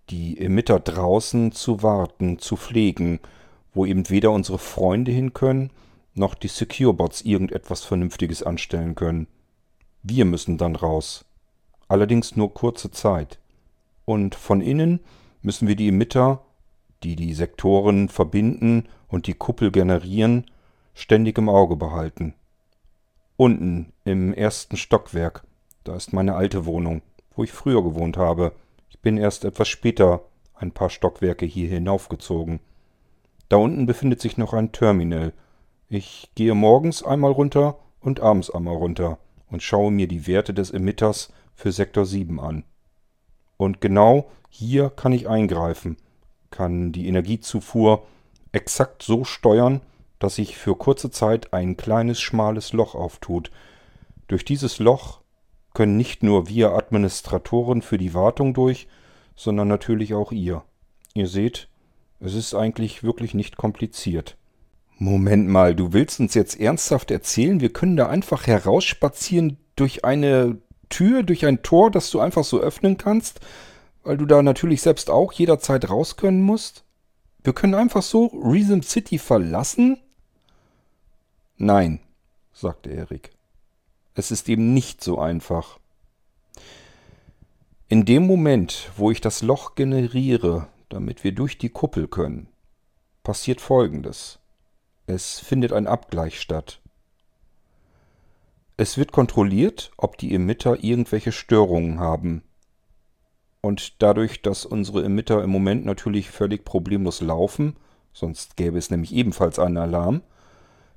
die 0.09 0.39
Emitter 0.39 0.79
draußen 0.79 1.51
zu 1.51 1.83
warten, 1.83 2.39
zu 2.39 2.57
pflegen, 2.57 3.19
wo 3.71 3.85
eben 3.85 4.09
weder 4.09 4.31
unsere 4.31 4.57
Freunde 4.57 5.11
hin 5.11 5.33
können, 5.33 5.69
noch 6.15 6.33
die 6.33 6.47
Securebots 6.47 7.21
irgendetwas 7.21 7.83
Vernünftiges 7.83 8.41
anstellen 8.41 8.95
können. 8.95 9.27
Wir 10.01 10.25
müssen 10.25 10.57
dann 10.57 10.75
raus. 10.75 11.23
Allerdings 11.87 12.35
nur 12.35 12.51
kurze 12.55 12.89
Zeit. 12.89 13.37
Und 14.05 14.33
von 14.33 14.61
innen 14.61 15.01
müssen 15.43 15.67
wir 15.67 15.75
die 15.75 15.89
Emitter, 15.89 16.43
die 17.03 17.15
die 17.15 17.35
Sektoren 17.35 18.09
verbinden 18.09 18.87
und 19.15 19.27
die 19.27 19.33
Kuppel 19.33 19.71
generieren, 19.71 20.43
ständig 20.93 21.37
im 21.37 21.47
Auge 21.47 21.77
behalten. 21.77 22.33
Unten 23.37 23.93
im 24.03 24.33
ersten 24.33 24.75
Stockwerk 24.75 25.45
Da 25.85 25.95
ist 25.95 26.11
meine 26.11 26.35
alte 26.35 26.65
Wohnung, 26.65 27.01
wo 27.33 27.45
ich 27.45 27.53
früher 27.53 27.81
gewohnt 27.81 28.17
habe. 28.17 28.51
Ich 28.89 28.99
bin 28.99 29.17
erst 29.17 29.45
etwas 29.45 29.69
später 29.69 30.25
ein 30.53 30.73
paar 30.73 30.89
Stockwerke 30.89 31.45
hier 31.45 31.69
hinaufgezogen. 31.69 32.59
Da 33.47 33.55
unten 33.55 33.85
befindet 33.85 34.19
sich 34.19 34.35
noch 34.37 34.51
ein 34.51 34.73
Terminal. 34.73 35.31
Ich 35.87 36.29
gehe 36.35 36.53
morgens 36.53 37.01
einmal 37.01 37.31
runter 37.31 37.77
und 38.01 38.19
abends 38.19 38.49
einmal 38.49 38.75
runter 38.75 39.17
und 39.49 39.63
schaue 39.63 39.91
mir 39.91 40.09
die 40.09 40.27
Werte 40.27 40.53
des 40.53 40.71
Emitters 40.71 41.31
für 41.53 41.71
Sektor 41.71 42.05
7 42.05 42.37
an. 42.41 42.65
Und 43.55 43.79
genau 43.79 44.29
hier 44.49 44.89
kann 44.89 45.13
ich 45.13 45.29
eingreifen, 45.29 45.95
kann 46.51 46.91
die 46.91 47.07
Energiezufuhr 47.07 48.05
exakt 48.55 49.03
so 49.03 49.23
steuern, 49.23 49.81
dass 50.19 50.35
sich 50.35 50.57
für 50.57 50.75
kurze 50.75 51.11
Zeit 51.11 51.53
ein 51.53 51.77
kleines 51.77 52.19
schmales 52.19 52.73
Loch 52.73 52.95
auftut. 52.95 53.51
Durch 54.27 54.45
dieses 54.45 54.79
Loch 54.79 55.19
können 55.73 55.97
nicht 55.97 56.23
nur 56.23 56.47
wir 56.47 56.71
Administratoren 56.71 57.81
für 57.81 57.97
die 57.97 58.13
Wartung 58.13 58.53
durch, 58.53 58.87
sondern 59.35 59.67
natürlich 59.67 60.13
auch 60.13 60.31
ihr. 60.31 60.63
Ihr 61.13 61.27
seht, 61.27 61.67
es 62.19 62.33
ist 62.33 62.55
eigentlich 62.55 63.03
wirklich 63.03 63.33
nicht 63.33 63.57
kompliziert. 63.57 64.37
Moment 64.97 65.49
mal, 65.49 65.75
du 65.75 65.91
willst 65.91 66.21
uns 66.21 66.33
jetzt 66.33 66.57
ernsthaft 66.59 67.11
erzählen, 67.11 67.59
wir 67.59 67.73
können 67.73 67.97
da 67.97 68.07
einfach 68.07 68.47
herausspazieren 68.47 69.57
durch 69.75 70.05
eine 70.05 70.57
Tür, 70.87 71.23
durch 71.23 71.45
ein 71.45 71.61
Tor, 71.61 71.91
das 71.91 72.09
du 72.11 72.21
einfach 72.21 72.45
so 72.45 72.61
öffnen 72.61 72.97
kannst, 72.97 73.41
weil 74.03 74.15
du 74.15 74.25
da 74.25 74.41
natürlich 74.41 74.81
selbst 74.81 75.09
auch 75.09 75.33
jederzeit 75.33 75.89
raus 75.89 76.15
können 76.15 76.41
musst? 76.41 76.84
Wir 77.45 77.53
können 77.53 77.75
einfach 77.75 78.01
so 78.01 78.25
Reason 78.43 78.81
City 78.81 79.19
verlassen? 79.19 79.99
Nein, 81.57 81.99
sagte 82.51 82.89
Erik. 82.89 83.33
Es 84.15 84.31
ist 84.31 84.49
eben 84.49 84.73
nicht 84.73 85.03
so 85.03 85.19
einfach. 85.19 85.77
In 87.87 88.03
dem 88.03 88.25
Moment, 88.25 88.89
wo 88.97 89.11
ich 89.11 89.21
das 89.21 89.43
Loch 89.43 89.75
generiere, 89.75 90.69
damit 90.89 91.23
wir 91.23 91.33
durch 91.33 91.59
die 91.59 91.69
Kuppel 91.69 92.07
können, 92.07 92.47
passiert 93.21 93.61
Folgendes. 93.61 94.39
Es 95.05 95.39
findet 95.39 95.71
ein 95.71 95.85
Abgleich 95.85 96.41
statt. 96.41 96.81
Es 98.75 98.97
wird 98.97 99.11
kontrolliert, 99.11 99.91
ob 99.97 100.17
die 100.17 100.33
Emitter 100.33 100.83
irgendwelche 100.83 101.31
Störungen 101.31 101.99
haben. 101.99 102.41
Und 103.65 103.99
dadurch, 104.03 104.43
dass 104.43 104.63
unsere 104.63 105.03
Emitter 105.03 105.43
im 105.43 105.49
Moment 105.49 105.85
natürlich 105.85 106.29
völlig 106.29 106.65
problemlos 106.65 107.21
laufen, 107.21 107.75
sonst 108.13 108.57
gäbe 108.57 108.77
es 108.77 108.91
nämlich 108.91 109.11
ebenfalls 109.11 109.57
einen 109.57 109.77
Alarm, 109.77 110.21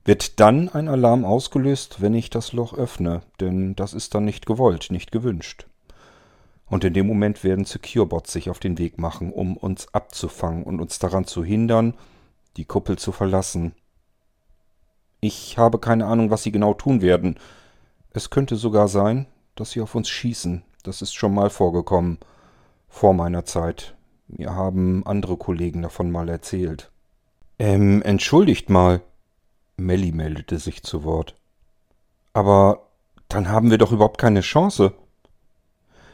wird 0.05 0.39
dann 0.39 0.69
ein 0.69 0.87
Alarm 0.87 1.25
ausgelöst, 1.25 2.03
wenn 2.03 2.13
ich 2.13 2.29
das 2.29 2.53
Loch 2.53 2.75
öffne, 2.75 3.23
denn 3.41 3.75
das 3.75 3.95
ist 3.95 4.15
dann 4.15 4.27
nicht 4.27 4.45
gewollt, 4.45 4.89
nicht 4.91 5.13
gewünscht. 5.13 5.67
Und 6.67 6.85
in 6.85 6.93
dem 6.93 7.07
Moment 7.07 7.43
werden 7.43 7.65
Securebots 7.65 8.35
sich 8.35 8.51
auf 8.51 8.59
den 8.59 8.77
Weg 8.77 8.99
machen, 8.99 9.33
um 9.33 9.57
uns 9.57 9.95
abzufangen 9.95 10.65
und 10.65 10.79
uns 10.79 10.99
daran 10.99 11.25
zu 11.25 11.43
hindern, 11.43 11.95
die 12.59 12.67
Kuppel 12.67 12.99
zu 12.99 13.13
verlassen. 13.13 13.73
Ich 15.21 15.57
habe 15.57 15.79
keine 15.79 16.05
Ahnung, 16.05 16.31
was 16.31 16.43
sie 16.43 16.53
genau 16.53 16.75
tun 16.75 17.01
werden. 17.01 17.39
Es 18.11 18.29
könnte 18.29 18.57
sogar 18.57 18.89
sein, 18.89 19.25
dass 19.55 19.71
sie 19.71 19.81
auf 19.81 19.95
uns 19.95 20.11
schießen. 20.11 20.65
Das 20.83 21.01
ist 21.01 21.15
schon 21.15 21.33
mal 21.33 21.49
vorgekommen. 21.49 22.19
Vor 22.89 23.15
meiner 23.15 23.45
Zeit. 23.45 23.95
Mir 24.29 24.55
haben 24.55 25.07
andere 25.07 25.37
Kollegen 25.37 25.83
davon 25.83 26.11
mal 26.11 26.29
erzählt. 26.29 26.91
Ähm, 27.59 28.03
entschuldigt 28.03 28.71
mal. 28.71 29.03
Melly 29.77 30.13
meldete 30.13 30.59
sich 30.59 30.83
zu 30.83 31.05
Wort. 31.05 31.35
Aber 32.33 32.89
dann 33.29 33.49
haben 33.49 33.71
wir 33.71 33.79
doch 33.79 33.93
überhaupt 33.93 34.19
keine 34.19 34.41
Chance. 34.41 34.93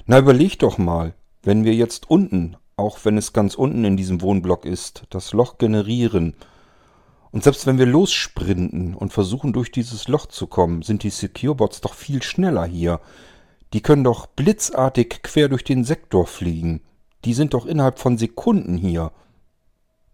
Na, 0.06 0.18
überleg 0.18 0.58
doch 0.58 0.78
mal, 0.78 1.14
wenn 1.42 1.64
wir 1.64 1.74
jetzt 1.74 2.10
unten, 2.10 2.56
auch 2.76 3.04
wenn 3.04 3.16
es 3.16 3.32
ganz 3.32 3.54
unten 3.54 3.84
in 3.84 3.96
diesem 3.96 4.20
Wohnblock 4.20 4.64
ist, 4.66 5.04
das 5.10 5.32
Loch 5.32 5.58
generieren, 5.58 6.34
und 7.34 7.42
selbst 7.42 7.66
wenn 7.66 7.78
wir 7.78 7.86
lossprinten 7.86 8.94
und 8.94 9.12
versuchen 9.12 9.52
durch 9.52 9.72
dieses 9.72 10.06
Loch 10.06 10.26
zu 10.26 10.46
kommen, 10.46 10.82
sind 10.82 11.02
die 11.02 11.10
Securebots 11.10 11.80
doch 11.80 11.94
viel 11.94 12.22
schneller 12.22 12.64
hier. 12.64 13.00
Die 13.74 13.82
können 13.82 14.04
doch 14.04 14.28
blitzartig 14.28 15.24
quer 15.24 15.48
durch 15.48 15.64
den 15.64 15.82
Sektor 15.82 16.28
fliegen. 16.28 16.80
Die 17.24 17.34
sind 17.34 17.54
doch 17.54 17.66
innerhalb 17.66 17.98
von 17.98 18.16
Sekunden 18.16 18.76
hier. 18.76 19.10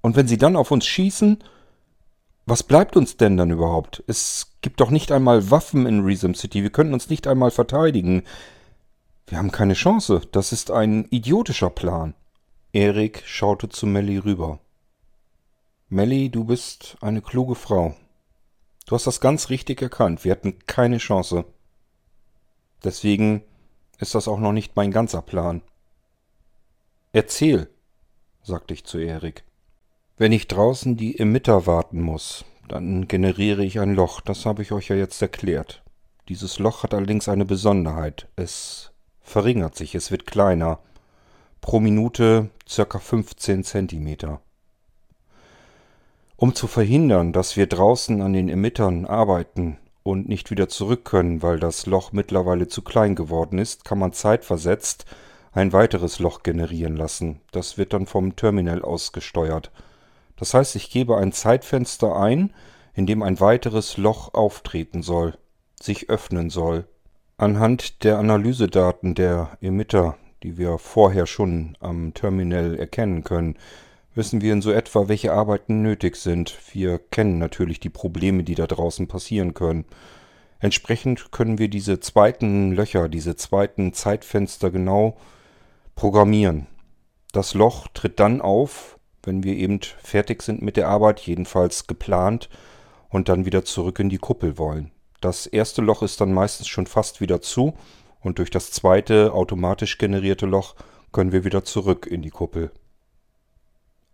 Und 0.01 0.17
wenn 0.17 0.27
sie 0.27 0.39
dann 0.39 0.57
auf 0.57 0.71
uns 0.71 0.87
schießen, 0.87 1.45
was 2.47 2.63
bleibt 2.63 2.97
uns 2.97 3.19
denn 3.19 3.37
dann 3.37 3.51
überhaupt? 3.51 4.03
Es 4.07 4.55
gibt 4.63 4.81
doch 4.81 4.89
nicht 4.89 5.13
einmal 5.13 5.51
Waffen 5.51 5.85
in 5.85 6.03
Reason 6.03 6.35
City. 6.35 6.63
Wir 6.63 6.71
können 6.71 6.95
uns 6.95 7.11
nicht 7.11 7.27
einmal 7.27 7.51
verteidigen. 7.51 8.23
Wir 9.27 9.37
haben 9.37 9.53
keine 9.53 9.75
Chance. 9.75 10.23
Das 10.33 10.53
ist 10.53 10.71
ein 10.71 11.05
idiotischer 11.11 11.69
Plan. 11.69 12.15
Erik 12.73 13.23
schaute 13.27 13.69
zu 13.69 13.87
Melly 13.87 14.17
rüber. 14.17 14.59
Melly, 15.91 16.31
du 16.31 16.45
bist 16.45 16.97
eine 17.03 17.21
kluge 17.21 17.57
Frau. 17.57 17.95
Du 18.87 18.95
hast 18.95 19.07
das 19.07 19.21
ganz 19.21 19.51
richtig 19.51 19.83
erkannt. 19.83 20.25
Wir 20.25 20.33
hatten 20.33 20.59
keine 20.67 20.97
Chance. 20.97 21.45
Deswegen 22.83 23.43
ist 24.01 24.15
das 24.15 24.29
auch 24.29 24.39
noch 24.39 24.53
nicht 24.53 24.77
mein 24.77 24.91
ganzer 24.91 25.23
Plan. 25.23 25.63
Erzähl, 27.13 27.69
sagte 28.43 28.75
ich 28.75 28.85
zu 28.85 28.99
Erik. 28.99 29.45
Wenn 30.17 30.33
ich 30.33 30.49
draußen 30.49 30.97
die 30.97 31.19
Emitter 31.19 31.67
warten 31.67 32.01
muss, 32.01 32.45
dann 32.69 33.09
generiere 33.09 33.65
ich 33.65 33.81
ein 33.81 33.95
Loch. 33.95 34.21
Das 34.21 34.47
habe 34.47 34.63
ich 34.63 34.73
euch 34.73 34.89
ja 34.89 34.97
jetzt 34.97 35.21
erklärt. 35.21 35.83
Dieses 36.29 36.59
Loch 36.59 36.83
hat 36.83 36.95
allerdings 36.95 37.29
eine 37.29 37.45
Besonderheit. 37.45 38.29
Es 38.37 38.93
verringert 39.21 39.77
sich, 39.77 39.95
es 39.95 40.11
wird 40.11 40.27
kleiner. 40.27 40.79
Pro 41.61 41.81
Minute 41.81 42.51
circa 42.69 42.99
15 42.99 43.65
Zentimeter. 43.65 44.41
Um 46.37 46.55
zu 46.55 46.67
verhindern, 46.67 47.33
dass 47.33 47.57
wir 47.57 47.67
draußen 47.67 48.23
an 48.23 48.33
den 48.33 48.49
Emittern 48.49 49.05
arbeiten 49.05 49.77
und 50.03 50.29
nicht 50.29 50.51
wieder 50.51 50.69
zurück 50.69 51.05
können, 51.05 51.43
weil 51.43 51.59
das 51.59 51.87
Loch 51.87 52.13
mittlerweile 52.13 52.69
zu 52.69 52.83
klein 52.83 53.15
geworden 53.15 53.59
ist, 53.59 53.85
kann 53.85 53.99
man 53.99 54.13
zeitversetzt 54.13 55.05
ein 55.53 55.73
weiteres 55.73 56.19
Loch 56.19 56.43
generieren 56.43 56.97
lassen. 56.97 57.41
Das 57.53 57.77
wird 57.77 57.93
dann 57.93 58.07
vom 58.07 58.37
Terminal 58.37 58.83
aus 58.83 59.13
gesteuert. 59.13 59.71
Das 60.37 60.55
heißt, 60.55 60.77
ich 60.77 60.91
gebe 60.91 61.17
ein 61.17 61.33
Zeitfenster 61.33 62.17
ein, 62.17 62.55
in 62.95 63.07
dem 63.07 63.23
ein 63.23 63.41
weiteres 63.41 63.97
Loch 63.97 64.35
auftreten 64.35 65.03
soll, 65.03 65.37
sich 65.81 66.09
öffnen 66.09 66.51
soll. 66.51 66.87
Anhand 67.37 68.05
der 68.05 68.19
Analysedaten 68.19 69.15
der 69.15 69.59
Emitter, 69.61 70.17
die 70.43 70.57
wir 70.57 70.79
vorher 70.79 71.27
schon 71.27 71.77
am 71.81 72.15
Terminal 72.15 72.77
erkennen 72.77 73.25
können, 73.25 73.57
wissen 74.21 74.43
wir 74.43 74.53
in 74.53 74.61
so 74.61 74.71
etwa, 74.71 75.09
welche 75.09 75.33
Arbeiten 75.33 75.81
nötig 75.81 76.15
sind. 76.15 76.59
Wir 76.75 76.99
kennen 76.99 77.39
natürlich 77.39 77.81
die 77.81 77.89
Probleme, 77.89 78.45
die 78.45 78.55
da 78.55 78.67
draußen 78.67 79.09
passieren 79.09 79.55
können. 79.55 79.87
Entsprechend 80.59 81.33
können 81.33 81.57
wir 81.57 81.69
diese 81.69 82.01
zweiten 82.01 82.73
Löcher, 82.73 83.09
diese 83.09 83.35
zweiten 83.35 83.95
Zeitfenster 83.95 84.71
genau 84.71 85.17
programmieren. 85.95 86.67
Das 87.33 87.55
Loch 87.55 87.89
tritt 87.95 88.21
dann 88.21 88.43
auf, 88.43 88.99
wenn 89.23 89.43
wir 89.43 89.55
eben 89.55 89.81
fertig 90.03 90.43
sind 90.43 90.61
mit 90.61 90.77
der 90.77 90.89
Arbeit, 90.89 91.21
jedenfalls 91.21 91.87
geplant, 91.87 92.51
und 93.09 93.31
dann 93.31 93.47
wieder 93.47 93.65
zurück 93.65 94.01
in 94.01 94.11
die 94.11 94.19
Kuppel 94.19 94.59
wollen. 94.59 94.91
Das 95.23 95.47
erste 95.47 95.81
Loch 95.81 96.03
ist 96.03 96.21
dann 96.21 96.35
meistens 96.35 96.69
schon 96.69 96.87
fast 96.87 97.23
wieder 97.23 97.41
zu 97.41 97.73
und 98.21 98.39
durch 98.39 98.51
das 98.51 98.71
zweite 98.71 99.33
automatisch 99.33 99.97
generierte 99.97 100.45
Loch 100.45 100.75
können 101.11 101.33
wir 101.33 101.45
wieder 101.45 101.65
zurück 101.65 102.07
in 102.07 102.21
die 102.21 102.29
Kuppel. 102.29 102.71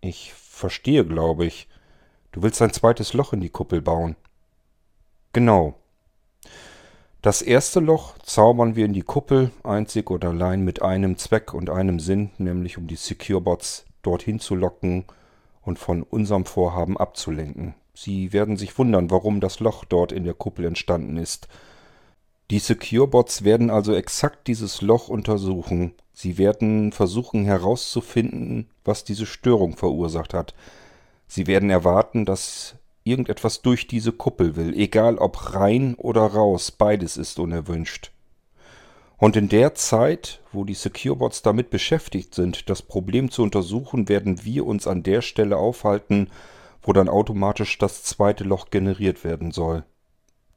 Ich 0.01 0.33
verstehe, 0.33 1.05
glaube 1.05 1.45
ich. 1.45 1.67
Du 2.31 2.43
willst 2.43 2.61
ein 2.61 2.73
zweites 2.73 3.13
Loch 3.13 3.33
in 3.33 3.41
die 3.41 3.49
Kuppel 3.49 3.81
bauen. 3.81 4.15
Genau. 5.33 5.75
Das 7.21 7.41
erste 7.41 7.79
Loch 7.79 8.17
zaubern 8.19 8.75
wir 8.75 8.85
in 8.85 8.93
die 8.93 9.01
Kuppel, 9.01 9.51
einzig 9.63 10.11
oder 10.11 10.29
allein 10.29 10.61
mit 10.61 10.81
einem 10.81 11.17
Zweck 11.17 11.53
und 11.53 11.69
einem 11.69 11.99
Sinn, 11.99 12.31
nämlich 12.37 12.77
um 12.77 12.87
die 12.87 12.95
Securebots 12.95 13.85
dorthin 14.01 14.39
zu 14.39 14.55
locken 14.55 15.05
und 15.61 15.79
von 15.79 16.03
unserem 16.03 16.45
Vorhaben 16.45 16.97
abzulenken. 16.97 17.75
Sie 17.93 18.31
werden 18.31 18.55
sich 18.55 18.77
wundern, 18.77 19.09
warum 19.09 19.41
das 19.41 19.59
Loch 19.59 19.83
dort 19.83 20.11
in 20.11 20.23
der 20.23 20.35
Kuppel 20.35 20.65
entstanden 20.65 21.17
ist. 21.17 21.47
Die 22.49 22.59
Securebots 22.59 23.43
werden 23.43 23.69
also 23.69 23.93
exakt 23.93 24.47
dieses 24.47 24.81
Loch 24.81 25.09
untersuchen. 25.09 25.93
Sie 26.13 26.37
werden 26.37 26.93
versuchen 26.93 27.43
herauszufinden, 27.43 28.69
was 28.85 29.03
diese 29.03 29.25
Störung 29.25 29.75
verursacht 29.75 30.33
hat. 30.33 30.55
Sie 31.27 31.45
werden 31.45 31.69
erwarten, 31.69 32.23
dass 32.23 32.75
irgendetwas 33.03 33.61
durch 33.61 33.87
diese 33.87 34.13
Kuppel 34.13 34.55
will, 34.55 34.73
egal 34.73 35.17
ob 35.17 35.53
rein 35.53 35.95
oder 35.95 36.21
raus, 36.21 36.71
beides 36.71 37.17
ist 37.17 37.37
unerwünscht. 37.37 38.11
Und 39.17 39.35
in 39.35 39.49
der 39.49 39.73
Zeit, 39.75 40.41
wo 40.51 40.63
die 40.63 40.73
Securebots 40.73 41.41
damit 41.41 41.69
beschäftigt 41.69 42.33
sind, 42.35 42.69
das 42.69 42.81
Problem 42.81 43.31
zu 43.31 43.43
untersuchen, 43.43 44.07
werden 44.09 44.45
wir 44.45 44.65
uns 44.65 44.87
an 44.87 45.03
der 45.03 45.21
Stelle 45.21 45.57
aufhalten, 45.57 46.29
wo 46.81 46.93
dann 46.93 47.09
automatisch 47.09 47.77
das 47.77 48.03
zweite 48.03 48.43
Loch 48.43 48.69
generiert 48.69 49.23
werden 49.23 49.51
soll. 49.51 49.83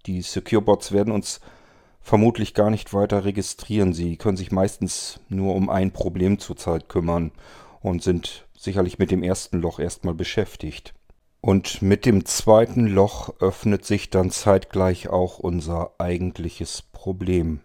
Die 0.07 0.23
Securebots 0.23 0.93
werden 0.93 1.13
uns 1.13 1.41
vermutlich 2.11 2.55
gar 2.55 2.71
nicht 2.71 2.93
weiter 2.93 3.25
registrieren. 3.25 3.93
Sie 3.93 4.17
können 4.17 4.37
sich 4.37 4.51
meistens 4.51 5.21
nur 5.29 5.55
um 5.55 5.71
ein 5.71 5.93
Problem 5.93 6.41
zurzeit 6.41 6.89
kümmern 6.89 7.31
und 7.83 8.03
sind 8.03 8.49
sicherlich 8.59 8.99
mit 8.99 9.13
dem 9.13 9.23
ersten 9.23 9.61
Loch 9.61 9.79
erstmal 9.79 10.15
beschäftigt. 10.15 10.93
Und 11.41 11.83
mit 11.83 12.07
dem 12.07 12.25
zweiten 12.25 12.89
Loch 12.89 13.41
öffnet 13.41 13.85
sich 13.85 14.11
dann 14.11 14.33
zeitgleich 14.33 15.09
auch 15.09 15.39
unser 15.39 15.93
eigentliches 15.99 16.83
Problem. 16.83 17.61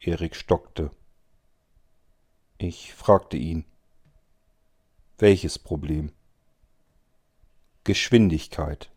Erik 0.00 0.34
stockte. 0.34 0.90
Ich 2.56 2.94
fragte 2.94 3.36
ihn. 3.36 3.66
Welches 5.18 5.58
Problem? 5.58 6.10
Geschwindigkeit. 7.84 8.90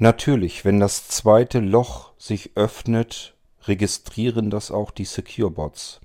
Natürlich, 0.00 0.64
wenn 0.64 0.78
das 0.78 1.08
zweite 1.08 1.58
Loch 1.58 2.12
sich 2.18 2.52
öffnet, 2.54 3.34
registrieren 3.64 4.48
das 4.48 4.70
auch 4.70 4.92
die 4.92 5.04
Securebots. 5.04 6.00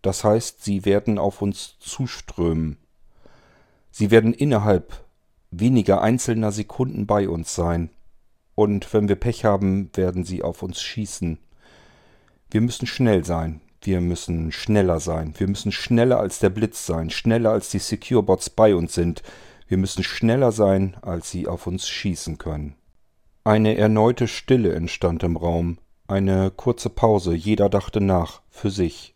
Das 0.00 0.22
heißt, 0.22 0.62
sie 0.62 0.84
werden 0.84 1.18
auf 1.18 1.42
uns 1.42 1.76
zuströmen. 1.80 2.78
Sie 3.90 4.12
werden 4.12 4.32
innerhalb 4.32 5.04
weniger 5.50 6.02
einzelner 6.02 6.52
Sekunden 6.52 7.08
bei 7.08 7.28
uns 7.28 7.52
sein. 7.52 7.90
Und 8.54 8.94
wenn 8.94 9.08
wir 9.08 9.16
Pech 9.16 9.44
haben, 9.44 9.90
werden 9.94 10.22
sie 10.22 10.44
auf 10.44 10.62
uns 10.62 10.80
schießen. 10.80 11.38
Wir 12.48 12.60
müssen 12.60 12.86
schnell 12.86 13.24
sein. 13.24 13.60
Wir 13.82 14.00
müssen 14.00 14.52
schneller 14.52 15.00
sein. 15.00 15.34
Wir 15.36 15.48
müssen 15.48 15.72
schneller 15.72 16.20
als 16.20 16.38
der 16.38 16.50
Blitz 16.50 16.86
sein. 16.86 17.10
Schneller 17.10 17.50
als 17.50 17.70
die 17.70 17.80
Securebots 17.80 18.50
bei 18.50 18.76
uns 18.76 18.94
sind. 18.94 19.24
Wir 19.66 19.78
müssen 19.78 20.04
schneller 20.04 20.52
sein, 20.52 20.96
als 21.02 21.28
sie 21.28 21.48
auf 21.48 21.66
uns 21.66 21.88
schießen 21.88 22.38
können. 22.38 22.76
Eine 23.46 23.76
erneute 23.76 24.26
Stille 24.26 24.74
entstand 24.74 25.22
im 25.22 25.36
Raum, 25.36 25.78
eine 26.08 26.50
kurze 26.50 26.90
Pause, 26.90 27.32
jeder 27.32 27.68
dachte 27.68 28.00
nach, 28.00 28.42
für 28.50 28.72
sich. 28.72 29.14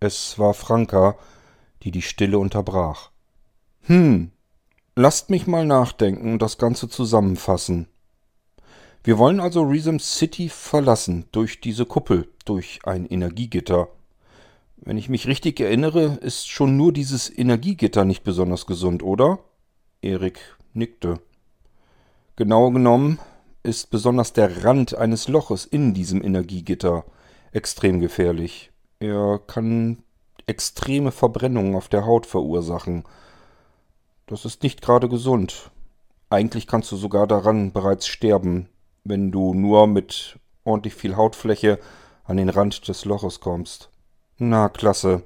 Es 0.00 0.36
war 0.40 0.52
Franka, 0.52 1.16
die 1.84 1.92
die 1.92 2.02
Stille 2.02 2.40
unterbrach. 2.40 3.12
Hm, 3.82 4.32
lasst 4.96 5.30
mich 5.30 5.46
mal 5.46 5.64
nachdenken 5.64 6.32
und 6.32 6.42
das 6.42 6.58
Ganze 6.58 6.88
zusammenfassen. 6.88 7.86
Wir 9.04 9.16
wollen 9.16 9.38
also 9.38 9.62
Resum 9.62 10.00
City 10.00 10.48
verlassen, 10.48 11.26
durch 11.30 11.60
diese 11.60 11.86
Kuppel, 11.86 12.28
durch 12.46 12.80
ein 12.82 13.06
Energiegitter. 13.06 13.86
Wenn 14.78 14.98
ich 14.98 15.08
mich 15.08 15.28
richtig 15.28 15.60
erinnere, 15.60 16.18
ist 16.20 16.48
schon 16.48 16.76
nur 16.76 16.92
dieses 16.92 17.30
Energiegitter 17.30 18.04
nicht 18.04 18.24
besonders 18.24 18.66
gesund, 18.66 19.04
oder? 19.04 19.38
Erik 20.02 20.40
nickte. 20.74 21.20
Genau 22.34 22.72
genommen 22.72 23.20
ist 23.66 23.90
besonders 23.90 24.32
der 24.32 24.64
Rand 24.64 24.94
eines 24.94 25.28
Loches 25.28 25.64
in 25.64 25.92
diesem 25.92 26.22
Energiegitter 26.22 27.04
extrem 27.52 28.00
gefährlich. 28.00 28.70
Er 29.00 29.40
kann 29.46 30.02
extreme 30.46 31.10
Verbrennungen 31.10 31.74
auf 31.74 31.88
der 31.88 32.06
Haut 32.06 32.26
verursachen. 32.26 33.04
Das 34.26 34.44
ist 34.44 34.62
nicht 34.62 34.82
gerade 34.82 35.08
gesund. 35.08 35.70
Eigentlich 36.30 36.66
kannst 36.66 36.90
du 36.92 36.96
sogar 36.96 37.26
daran 37.26 37.72
bereits 37.72 38.06
sterben, 38.06 38.68
wenn 39.04 39.32
du 39.32 39.54
nur 39.54 39.86
mit 39.86 40.38
ordentlich 40.64 40.94
viel 40.94 41.16
Hautfläche 41.16 41.78
an 42.24 42.36
den 42.36 42.48
Rand 42.48 42.88
des 42.88 43.04
Loches 43.04 43.40
kommst. 43.40 43.90
Na, 44.38 44.68
klasse. 44.68 45.22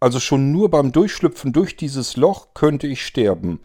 Also 0.00 0.20
schon 0.20 0.52
nur 0.52 0.70
beim 0.70 0.92
Durchschlüpfen 0.92 1.52
durch 1.52 1.76
dieses 1.76 2.16
Loch 2.16 2.48
könnte 2.54 2.86
ich 2.86 3.04
sterben. 3.04 3.60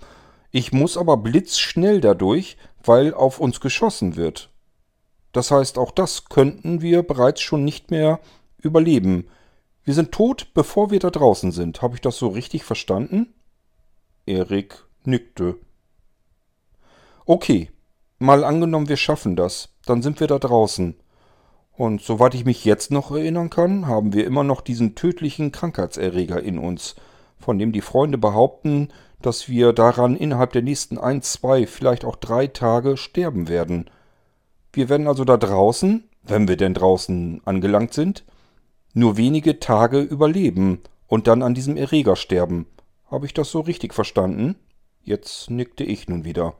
Ich 0.51 0.71
muss 0.71 0.97
aber 0.97 1.17
blitzschnell 1.17 1.99
dadurch, 1.99 2.57
weil 2.83 3.13
auf 3.13 3.39
uns 3.39 3.59
geschossen 3.59 4.15
wird. 4.15 4.49
Das 5.31 5.51
heißt, 5.51 5.77
auch 5.77 5.91
das 5.91 6.25
könnten 6.25 6.81
wir 6.81 7.03
bereits 7.03 7.41
schon 7.41 7.63
nicht 7.63 7.91
mehr 7.91 8.19
überleben. 8.57 9.27
Wir 9.83 9.93
sind 9.93 10.11
tot, 10.11 10.47
bevor 10.53 10.91
wir 10.91 10.99
da 10.99 11.09
draußen 11.09 11.51
sind. 11.51 11.81
Habe 11.81 11.95
ich 11.95 12.01
das 12.01 12.17
so 12.17 12.27
richtig 12.27 12.63
verstanden? 12.63 13.33
Erik 14.25 14.83
nickte. 15.03 15.55
Okay, 17.25 17.69
mal 18.19 18.43
angenommen, 18.43 18.89
wir 18.89 18.97
schaffen 18.97 19.35
das. 19.35 19.69
Dann 19.85 20.01
sind 20.01 20.19
wir 20.19 20.27
da 20.27 20.39
draußen. 20.39 20.95
Und 21.71 22.01
soweit 22.01 22.33
ich 22.33 22.43
mich 22.43 22.65
jetzt 22.65 22.91
noch 22.91 23.11
erinnern 23.11 23.49
kann, 23.49 23.85
haben 23.85 24.13
wir 24.13 24.25
immer 24.25 24.43
noch 24.43 24.61
diesen 24.61 24.95
tödlichen 24.95 25.51
Krankheitserreger 25.51 26.41
in 26.41 26.57
uns, 26.57 26.95
von 27.37 27.59
dem 27.59 27.71
die 27.71 27.81
Freunde 27.81 28.17
behaupten, 28.17 28.89
dass 29.27 29.49
wir 29.49 29.73
daran 29.73 30.15
innerhalb 30.15 30.53
der 30.53 30.61
nächsten 30.61 30.97
ein, 30.97 31.21
zwei, 31.21 31.67
vielleicht 31.67 32.05
auch 32.05 32.15
drei 32.15 32.47
Tage 32.47 32.95
sterben 32.95 33.49
werden. 33.49 33.89
Wir 34.71 34.87
werden 34.87 35.05
also 35.05 35.25
da 35.25 35.35
draußen, 35.35 36.05
wenn 36.23 36.47
wir 36.47 36.55
denn 36.55 36.73
draußen 36.73 37.41
angelangt 37.43 37.93
sind, 37.93 38.23
nur 38.93 39.17
wenige 39.17 39.59
Tage 39.59 39.99
überleben 39.99 40.79
und 41.07 41.27
dann 41.27 41.43
an 41.43 41.53
diesem 41.53 41.75
Erreger 41.75 42.15
sterben. 42.15 42.67
Habe 43.11 43.25
ich 43.25 43.33
das 43.33 43.51
so 43.51 43.59
richtig 43.59 43.93
verstanden? 43.93 44.55
Jetzt 45.03 45.49
nickte 45.49 45.83
ich 45.83 46.07
nun 46.07 46.23
wieder. 46.23 46.53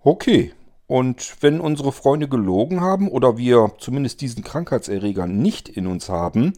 Okay, 0.00 0.54
und 0.86 1.42
wenn 1.42 1.60
unsere 1.60 1.92
Freunde 1.92 2.28
gelogen 2.28 2.80
haben 2.80 3.08
oder 3.08 3.36
wir 3.36 3.72
zumindest 3.78 4.22
diesen 4.22 4.42
Krankheitserreger 4.42 5.26
nicht 5.26 5.68
in 5.68 5.86
uns 5.86 6.08
haben, 6.08 6.54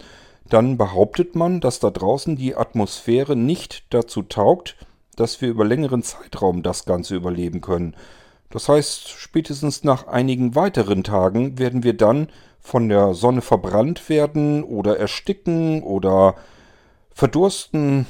dann 0.53 0.77
behauptet 0.77 1.35
man, 1.35 1.61
dass 1.61 1.81
da 1.81 1.91
draußen 1.91 2.37
die 2.37 2.55
Atmosphäre 2.55 3.37
nicht 3.37 3.85
dazu 3.91 4.23
taugt, 4.23 4.77
dass 5.17 5.41
wir 5.41 5.49
über 5.49 5.65
längeren 5.65 6.03
Zeitraum 6.03 6.63
das 6.63 6.85
Ganze 6.85 7.15
überleben 7.15 7.61
können. 7.61 7.95
Das 8.51 8.69
heißt, 8.69 9.09
spätestens 9.09 9.85
nach 9.85 10.07
einigen 10.09 10.55
weiteren 10.55 11.05
Tagen 11.05 11.59
werden 11.59 11.83
wir 11.85 11.97
dann 11.97 12.29
von 12.59 12.89
der 12.89 13.15
Sonne 13.15 13.41
verbrannt 13.43 14.09
werden 14.09 14.65
oder 14.65 14.99
ersticken 14.99 15.83
oder 15.83 16.35
verdursten 17.15 18.07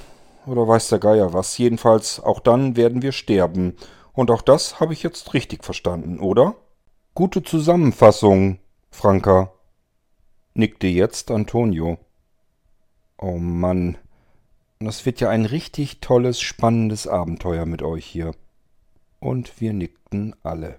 oder 0.47 0.67
weiß 0.67 0.89
der 0.89 0.99
Geier 0.99 1.33
was. 1.33 1.57
Jedenfalls 1.59 2.21
auch 2.21 2.41
dann 2.41 2.77
werden 2.77 3.03
wir 3.03 3.13
sterben. 3.13 3.77
Und 4.13 4.31
auch 4.31 4.43
das 4.43 4.81
habe 4.81 4.93
ich 4.93 5.03
jetzt 5.03 5.35
richtig 5.35 5.65
verstanden, 5.65 6.19
oder? 6.19 6.57
Gute 7.15 7.43
Zusammenfassung, 7.43 8.59
Franka, 8.91 9.53
nickte 10.55 10.87
jetzt 10.87 11.31
Antonio. 11.31 11.99
Oh 13.23 13.37
Mann. 13.37 13.99
Das 14.79 15.05
wird 15.05 15.21
ja 15.21 15.29
ein 15.29 15.45
richtig 15.45 16.01
tolles, 16.01 16.41
spannendes 16.41 17.07
Abenteuer 17.07 17.67
mit 17.67 17.83
euch 17.83 18.07
hier. 18.07 18.33
Und 19.19 19.61
wir 19.61 19.75
nickten 19.75 20.35
alle. 20.43 20.79